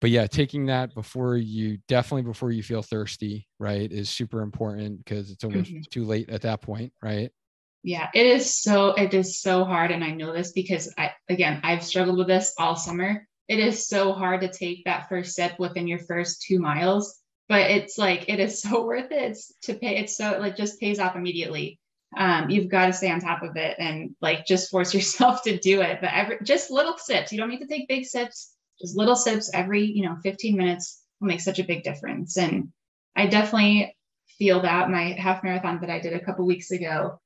[0.00, 4.98] but yeah taking that before you definitely before you feel thirsty right is super important
[4.98, 5.80] because it's almost mm-hmm.
[5.90, 7.30] too late at that point right
[7.82, 11.60] yeah it is so it is so hard and i know this because i again
[11.62, 15.58] i've struggled with this all summer it is so hard to take that first sip
[15.58, 19.74] within your first two miles but it's like it is so worth it it's to
[19.74, 21.78] pay it's so like just pays off immediately
[22.16, 25.58] um, you've got to stay on top of it and like just force yourself to
[25.58, 25.98] do it.
[26.00, 27.32] But every just little sips.
[27.32, 28.52] You don't need to take big sips.
[28.80, 32.36] Just little sips every you know 15 minutes will make such a big difference.
[32.36, 32.72] And
[33.14, 33.96] I definitely
[34.38, 37.20] feel that my half marathon that I did a couple weeks ago.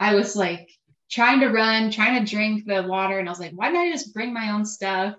[0.00, 0.68] I was like
[1.10, 3.90] trying to run, trying to drink the water, and I was like, why didn't I
[3.90, 5.14] just bring my own stuff?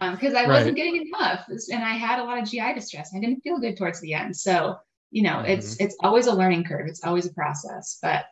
[0.00, 3.12] Because um, I wasn't getting enough, and I had a lot of GI distress.
[3.14, 4.36] I didn't feel good towards the end.
[4.36, 4.78] So
[5.10, 5.50] you know, mm-hmm.
[5.50, 6.86] it's it's always a learning curve.
[6.86, 8.24] It's always a process, but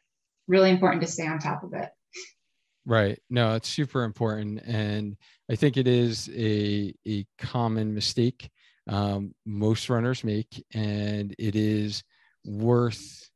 [0.46, 1.90] really important to stay on top of it.
[2.86, 3.20] Right.
[3.28, 4.62] No, it's super important.
[4.64, 5.16] And
[5.51, 8.51] I think it is a, a common mistake
[8.88, 10.64] um, most runners make.
[10.72, 12.03] And it is
[12.46, 13.28] worth,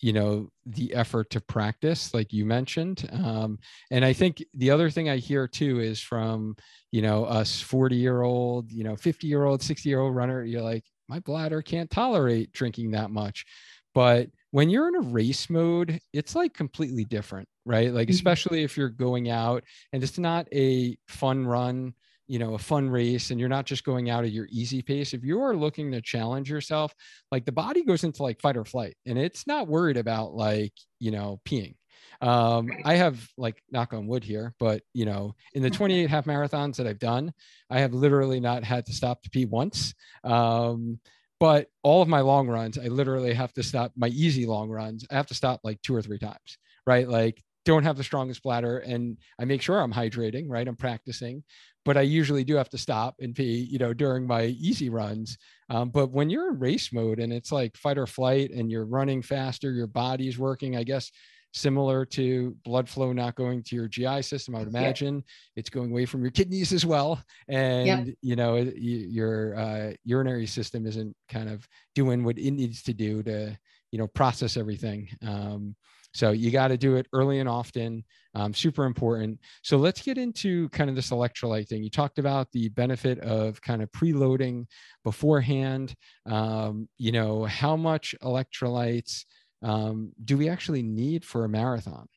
[0.00, 3.08] you know, the effort to practice, like you mentioned.
[3.12, 3.58] Um,
[3.90, 6.56] and I think the other thing I hear too is from,
[6.92, 10.44] you know, us 40 year old, you know, 50 year old, 60 year old runner,
[10.44, 13.46] you're like, my bladder can't tolerate drinking that much.
[13.94, 17.92] But when you're in a race mode, it's like completely different, right?
[17.92, 18.14] Like, mm-hmm.
[18.14, 21.94] especially if you're going out and it's not a fun run,
[22.26, 25.14] you know, a fun race, and you're not just going out at your easy pace.
[25.14, 26.94] If you are looking to challenge yourself,
[27.30, 30.72] like the body goes into like fight or flight and it's not worried about like,
[30.98, 31.76] you know, peeing.
[32.20, 36.24] Um, I have like knock on wood here, but you know, in the 28 half
[36.24, 37.32] marathons that I've done,
[37.70, 39.94] I have literally not had to stop to pee once.
[40.24, 41.00] Um,
[41.38, 45.04] but all of my long runs, I literally have to stop my easy long runs.
[45.10, 47.06] I have to stop like two or three times, right?
[47.06, 50.66] Like don't have the strongest bladder and I make sure I'm hydrating, right?
[50.66, 51.42] I'm practicing,
[51.84, 55.36] but I usually do have to stop and pee, you know, during my easy runs.
[55.68, 58.86] Um, but when you're in race mode and it's like fight or flight and you're
[58.86, 61.10] running faster, your body's working, I guess
[61.52, 64.54] similar to blood flow not going to your GI system.
[64.54, 65.24] I would imagine
[65.56, 70.86] it's going away from your kidneys as well, and you know your uh, urinary system
[70.86, 73.58] isn't kind of doing what it needs to do to
[73.90, 75.08] you know process everything.
[75.26, 75.74] Um,
[76.16, 78.02] So you got to do it early and often.
[78.34, 79.38] Um, super important.
[79.62, 81.82] So let's get into kind of this electrolyte thing.
[81.82, 84.64] You talked about the benefit of kind of preloading
[85.04, 85.94] beforehand.
[86.24, 89.24] Um, you know, how much electrolytes
[89.62, 92.08] um, do we actually need for a marathon?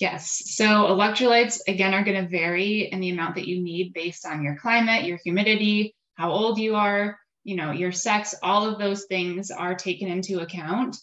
[0.00, 0.42] Yes.
[0.56, 4.42] So electrolytes, again, are going to vary in the amount that you need based on
[4.42, 9.04] your climate, your humidity, how old you are, you know, your sex, all of those
[9.04, 10.96] things are taken into account.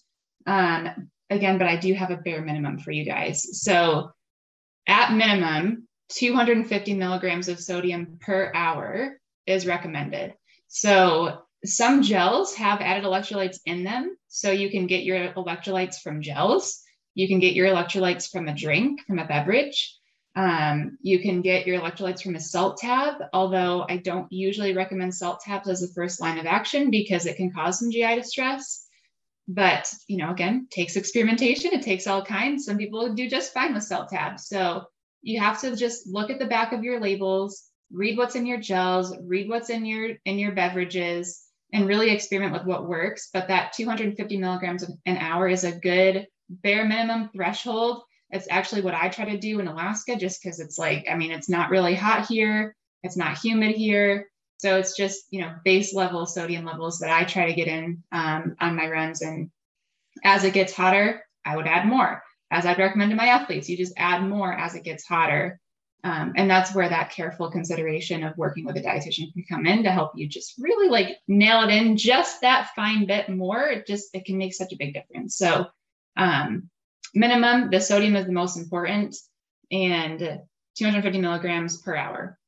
[0.46, 3.62] Um, again, but I do have a bare minimum for you guys.
[3.62, 4.12] So
[4.88, 10.34] at minimum, 250 milligrams of sodium per hour is recommended.
[10.68, 14.16] So some gels have added electrolytes in them.
[14.28, 16.82] So you can get your electrolytes from gels.
[17.16, 19.96] You can get your electrolytes from a drink, from a beverage.
[20.36, 25.14] Um, you can get your electrolytes from a salt tab, although I don't usually recommend
[25.14, 28.88] salt tabs as the first line of action because it can cause some GI distress.
[29.52, 31.74] But, you know, again, takes experimentation.
[31.74, 32.66] It takes all kinds.
[32.66, 34.48] Some people do just fine with salt tabs.
[34.48, 34.84] So
[35.22, 38.60] you have to just look at the back of your labels, read what's in your
[38.60, 41.42] gels, read what's in your in your beverages,
[41.74, 43.30] and really experiment with what works.
[43.34, 48.94] But that 250 milligrams an hour is a good bare minimum threshold it's actually what
[48.94, 51.96] I try to do in Alaska just because it's like, I mean, it's not really
[51.96, 54.29] hot here, it's not humid here.
[54.60, 58.04] So it's just, you know, base level sodium levels that I try to get in
[58.12, 59.22] um, on my runs.
[59.22, 59.50] And
[60.24, 62.22] as it gets hotter, I would add more.
[62.52, 65.62] As I'd recommend to my athletes, you just add more as it gets hotter.
[66.04, 69.84] Um, and that's where that careful consideration of working with a dietitian can come in
[69.84, 73.66] to help you just really like nail it in just that fine bit more.
[73.66, 75.38] It just, it can make such a big difference.
[75.38, 75.68] So,
[76.18, 76.70] um,
[77.14, 79.16] minimum, the sodium is the most important,
[79.72, 80.42] and
[80.78, 82.39] 250 milligrams per hour.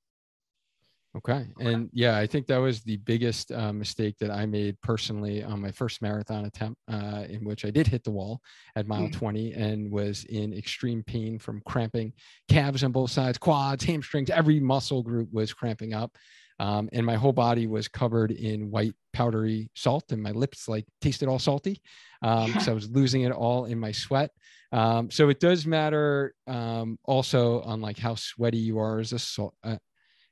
[1.18, 1.46] Okay.
[1.60, 5.62] And yeah, I think that was the biggest uh, mistake that I made personally on
[5.62, 8.40] my first marathon attempt, uh, in which I did hit the wall
[8.78, 12.14] at mile mm 20 and was in extreme pain from cramping
[12.48, 16.18] calves on both sides, quads, hamstrings, every muscle group was cramping up.
[16.60, 20.86] Um, and my whole body was covered in white powdery salt, and my lips like
[21.02, 21.82] tasted all salty.
[22.22, 24.30] Um, so I was losing it all in my sweat.
[24.72, 29.20] Um, so it does matter um, also on like how sweaty you are as a
[29.20, 29.78] salt, uh,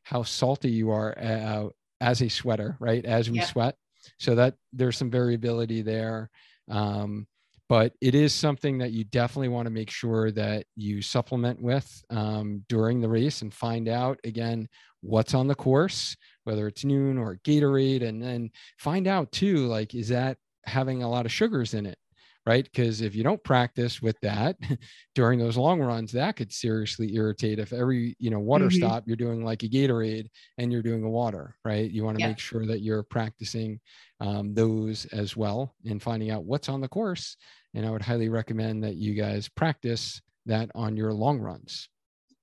[0.04, 1.70] how salty you are uh,
[2.02, 3.06] as a sweater, right?
[3.06, 3.46] As we yeah.
[3.46, 3.76] sweat.
[4.18, 6.30] So that there's some variability there.
[6.70, 7.28] Um,
[7.68, 12.04] but it is something that you definitely want to make sure that you supplement with
[12.10, 14.68] um, during the race and find out again
[15.02, 19.94] what's on the course, whether it's Nuun or Gatorade, and then find out too, like,
[19.94, 21.98] is that having a lot of sugars in it?
[22.46, 22.64] Right.
[22.64, 24.56] Because if you don't practice with that
[25.16, 27.60] during those long runs, that could seriously irritate.
[27.60, 28.78] If every, you know, water mm-hmm.
[28.78, 30.28] stop, you're doing like a Gatorade
[30.58, 31.90] and you're doing a water, right?
[31.90, 32.30] You want to yeah.
[32.30, 33.80] make sure that you're practicing
[34.20, 37.38] um, those as well and finding out what's on the course.
[37.76, 41.88] And I would highly recommend that you guys practice that on your long runs.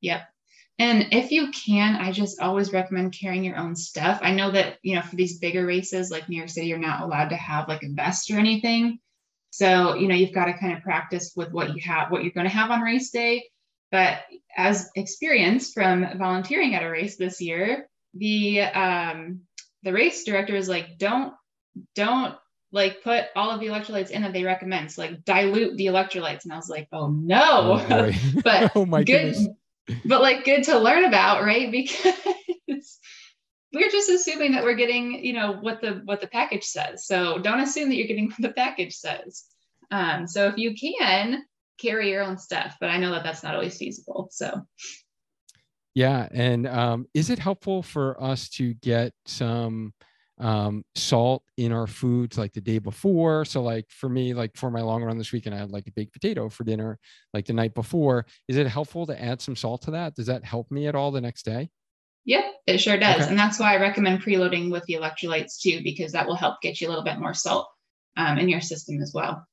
[0.02, 0.22] Yep.
[0.78, 4.20] And if you can, I just always recommend carrying your own stuff.
[4.22, 7.00] I know that, you know, for these bigger races like New York City, you're not
[7.00, 8.98] allowed to have like a vest or anything.
[9.50, 12.32] So, you know, you've got to kind of practice with what you have, what you're
[12.32, 13.48] going to have on race day.
[13.90, 14.18] But
[14.56, 19.40] as experience from volunteering at a race this year, the um,
[19.82, 21.32] the race director is like, don't
[21.94, 22.34] don't
[22.72, 24.90] like put all of the electrolytes in that they recommend.
[24.90, 26.44] So like dilute the electrolytes.
[26.44, 27.80] And I was like, oh no.
[27.88, 28.12] Oh,
[28.44, 29.48] but oh my good, goodness
[30.04, 31.70] but like good to learn about, right?
[32.68, 32.95] Because
[33.72, 37.06] we're just assuming that we're getting, you know, what the what the package says.
[37.06, 39.44] So don't assume that you're getting what the package says.
[39.90, 41.44] Um, so if you can
[41.78, 44.28] carry your own stuff, but I know that that's not always feasible.
[44.30, 44.62] So.
[45.94, 49.94] Yeah, and um, is it helpful for us to get some
[50.38, 53.44] um, salt in our foods like the day before.
[53.44, 55.92] So like for me, like for my long run this weekend, I had like a
[55.92, 56.98] baked potato for dinner
[57.32, 58.26] like the night before.
[58.48, 60.14] Is it helpful to add some salt to that?
[60.14, 61.70] Does that help me at all the next day?
[62.26, 63.22] Yep, it sure does.
[63.22, 63.30] Okay.
[63.30, 66.80] And that's why I recommend preloading with the electrolytes too, because that will help get
[66.80, 67.68] you a little bit more salt
[68.16, 69.46] um, in your system as well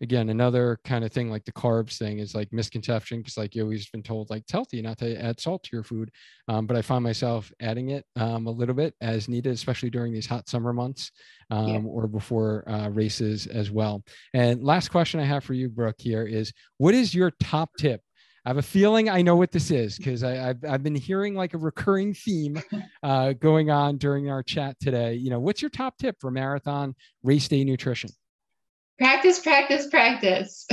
[0.00, 3.62] again another kind of thing like the carbs thing is like misconception because like you
[3.62, 6.10] always been told like it's healthy not to add salt to your food
[6.48, 10.12] um, but i find myself adding it um, a little bit as needed especially during
[10.12, 11.10] these hot summer months
[11.50, 11.80] um, yeah.
[11.80, 14.02] or before uh, races as well
[14.34, 18.00] and last question i have for you brooke here is what is your top tip
[18.48, 21.52] I have a feeling I know what this is because I've, I've been hearing like
[21.52, 22.58] a recurring theme
[23.02, 25.12] uh, going on during our chat today.
[25.16, 28.08] You know, what's your top tip for marathon race day nutrition?
[28.98, 30.66] practice, practice, practice.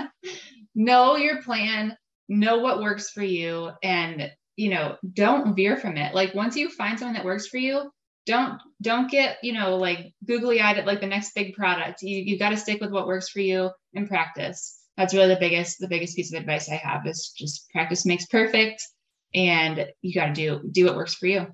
[0.74, 1.96] know your plan,
[2.28, 6.14] know what works for you, and you know, don't veer from it.
[6.14, 7.90] Like once you find something that works for you,
[8.26, 12.02] don't don't get you know like googly eyed at like the next big product.
[12.02, 14.77] You you got to stick with what works for you and practice.
[14.98, 18.26] That's really the biggest the biggest piece of advice I have is just practice makes
[18.26, 18.84] perfect,
[19.32, 21.46] and you got to do do what works for you.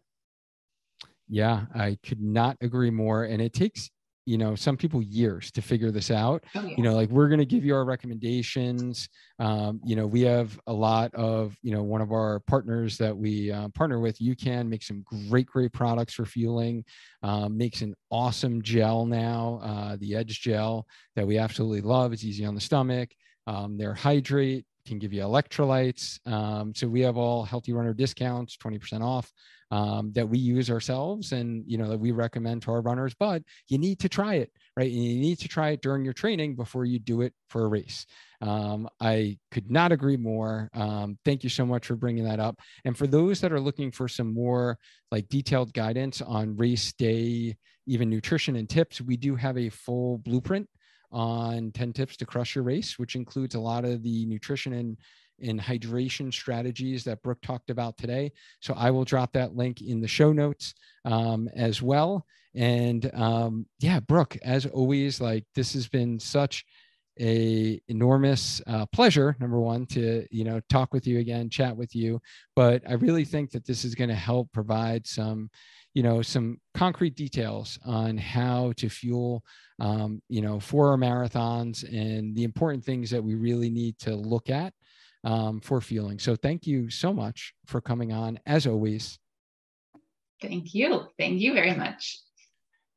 [1.29, 3.25] Yeah, I could not agree more.
[3.25, 3.91] And it takes
[4.27, 6.75] you know some people years to figure this out oh, yeah.
[6.79, 9.07] you know like we're going to give you our recommendations
[9.39, 13.15] um, you know we have a lot of you know one of our partners that
[13.15, 16.83] we uh, partner with UCAN make some great great products for fueling
[17.23, 20.87] um, makes an awesome gel now uh, the edge gel
[21.17, 23.11] that we absolutely love it's easy on the stomach
[23.47, 26.19] um, their hydrate can give you electrolytes.
[26.31, 29.33] Um, so we have all healthy runner discounts 20% off
[29.71, 33.43] um, that we use ourselves and you know that we recommend to our runners but
[33.69, 34.91] you need to try it right?
[34.91, 37.69] And you need to try it during your training before you do it for a
[37.69, 38.07] race.
[38.41, 40.69] Um, i could not agree more.
[40.75, 42.59] Um, thank you so much for bringing that up.
[42.85, 44.79] And for those that are looking for some more
[45.11, 50.17] like detailed guidance on race day even nutrition and tips we do have a full
[50.19, 50.67] blueprint
[51.15, 54.97] on 10 tips to crush your race which includes a lot of the nutrition and
[55.41, 58.33] and hydration strategies that Brooke talked about today.
[58.61, 62.25] So I will drop that link in the show notes um, as well.
[62.55, 66.65] And um, yeah, Brooke, as always, like this has been such
[67.21, 71.95] a enormous uh, pleasure number one to you know talk with you again chat with
[71.95, 72.21] you
[72.57, 75.49] but i really think that this is going to help provide some
[75.95, 79.43] you know some concrete details on how to fuel
[79.81, 84.15] um, you know for our marathons and the important things that we really need to
[84.15, 84.73] look at
[85.25, 86.19] um, for fueling.
[86.19, 89.19] So thank you so much for coming on, as always.
[90.43, 91.07] Thank you.
[91.19, 92.24] Thank you very much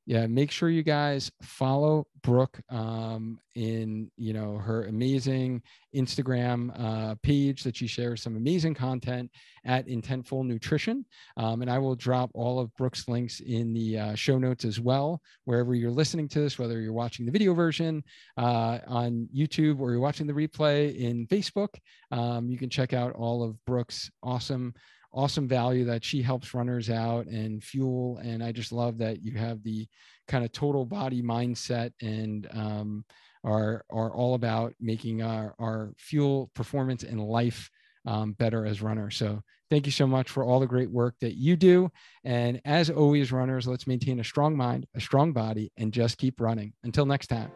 [0.07, 5.61] yeah make sure you guys follow brooke um, in you know her amazing
[5.93, 9.29] instagram uh, page that she shares some amazing content
[9.65, 11.05] at intentful nutrition
[11.35, 14.79] um, and i will drop all of brooke's links in the uh, show notes as
[14.79, 18.01] well wherever you're listening to this whether you're watching the video version
[18.37, 21.75] uh, on youtube or you're watching the replay in facebook.
[22.11, 24.73] Um, you can check out all of brooke's awesome
[25.17, 28.19] awesome value that she helps runners out and fuel.
[28.19, 29.87] And I just love that you have the
[30.27, 33.03] kind of total body mindset and um,
[33.43, 37.69] are are all about making our our fuel performance and life
[38.05, 39.17] um, better as runners.
[39.17, 41.89] So thank you so much for all the great work that you do.
[42.23, 46.39] And as always, runners, let's maintain a strong mind, a strong body, and just keep
[46.39, 46.73] running.
[46.83, 47.51] Until next time.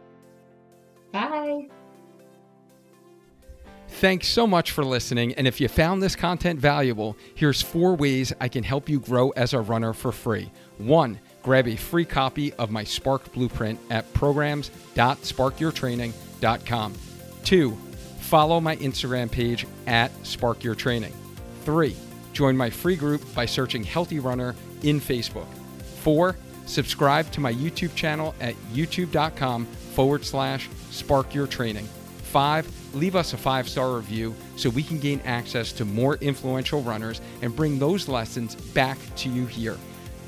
[1.14, 1.41] Bye.
[4.02, 5.36] Thanks so much for listening.
[5.36, 9.30] And if you found this content valuable, here's four ways I can help you grow
[9.30, 10.50] as a runner for free.
[10.80, 16.94] One, grab a free copy of my Spark Blueprint at programs.sparkyourtraining.com.
[17.44, 17.78] Two,
[18.22, 21.14] follow my Instagram page at sparkyourtraining.
[21.64, 21.96] Three,
[22.34, 25.46] join my free group by searching Healthy Runner in Facebook.
[26.02, 31.86] Four, subscribe to my YouTube channel at youtube.com forward slash sparkyourtraining.
[32.24, 36.82] Five, leave us a five star review so we can gain access to more influential
[36.82, 39.78] runners and bring those lessons back to you here.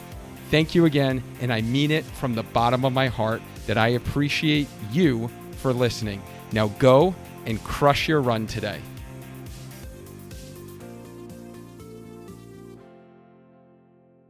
[0.50, 3.90] Thank you again, and I mean it from the bottom of my heart that I
[3.90, 6.20] appreciate you for listening.
[6.50, 7.14] Now go
[7.46, 8.80] and crush your run today.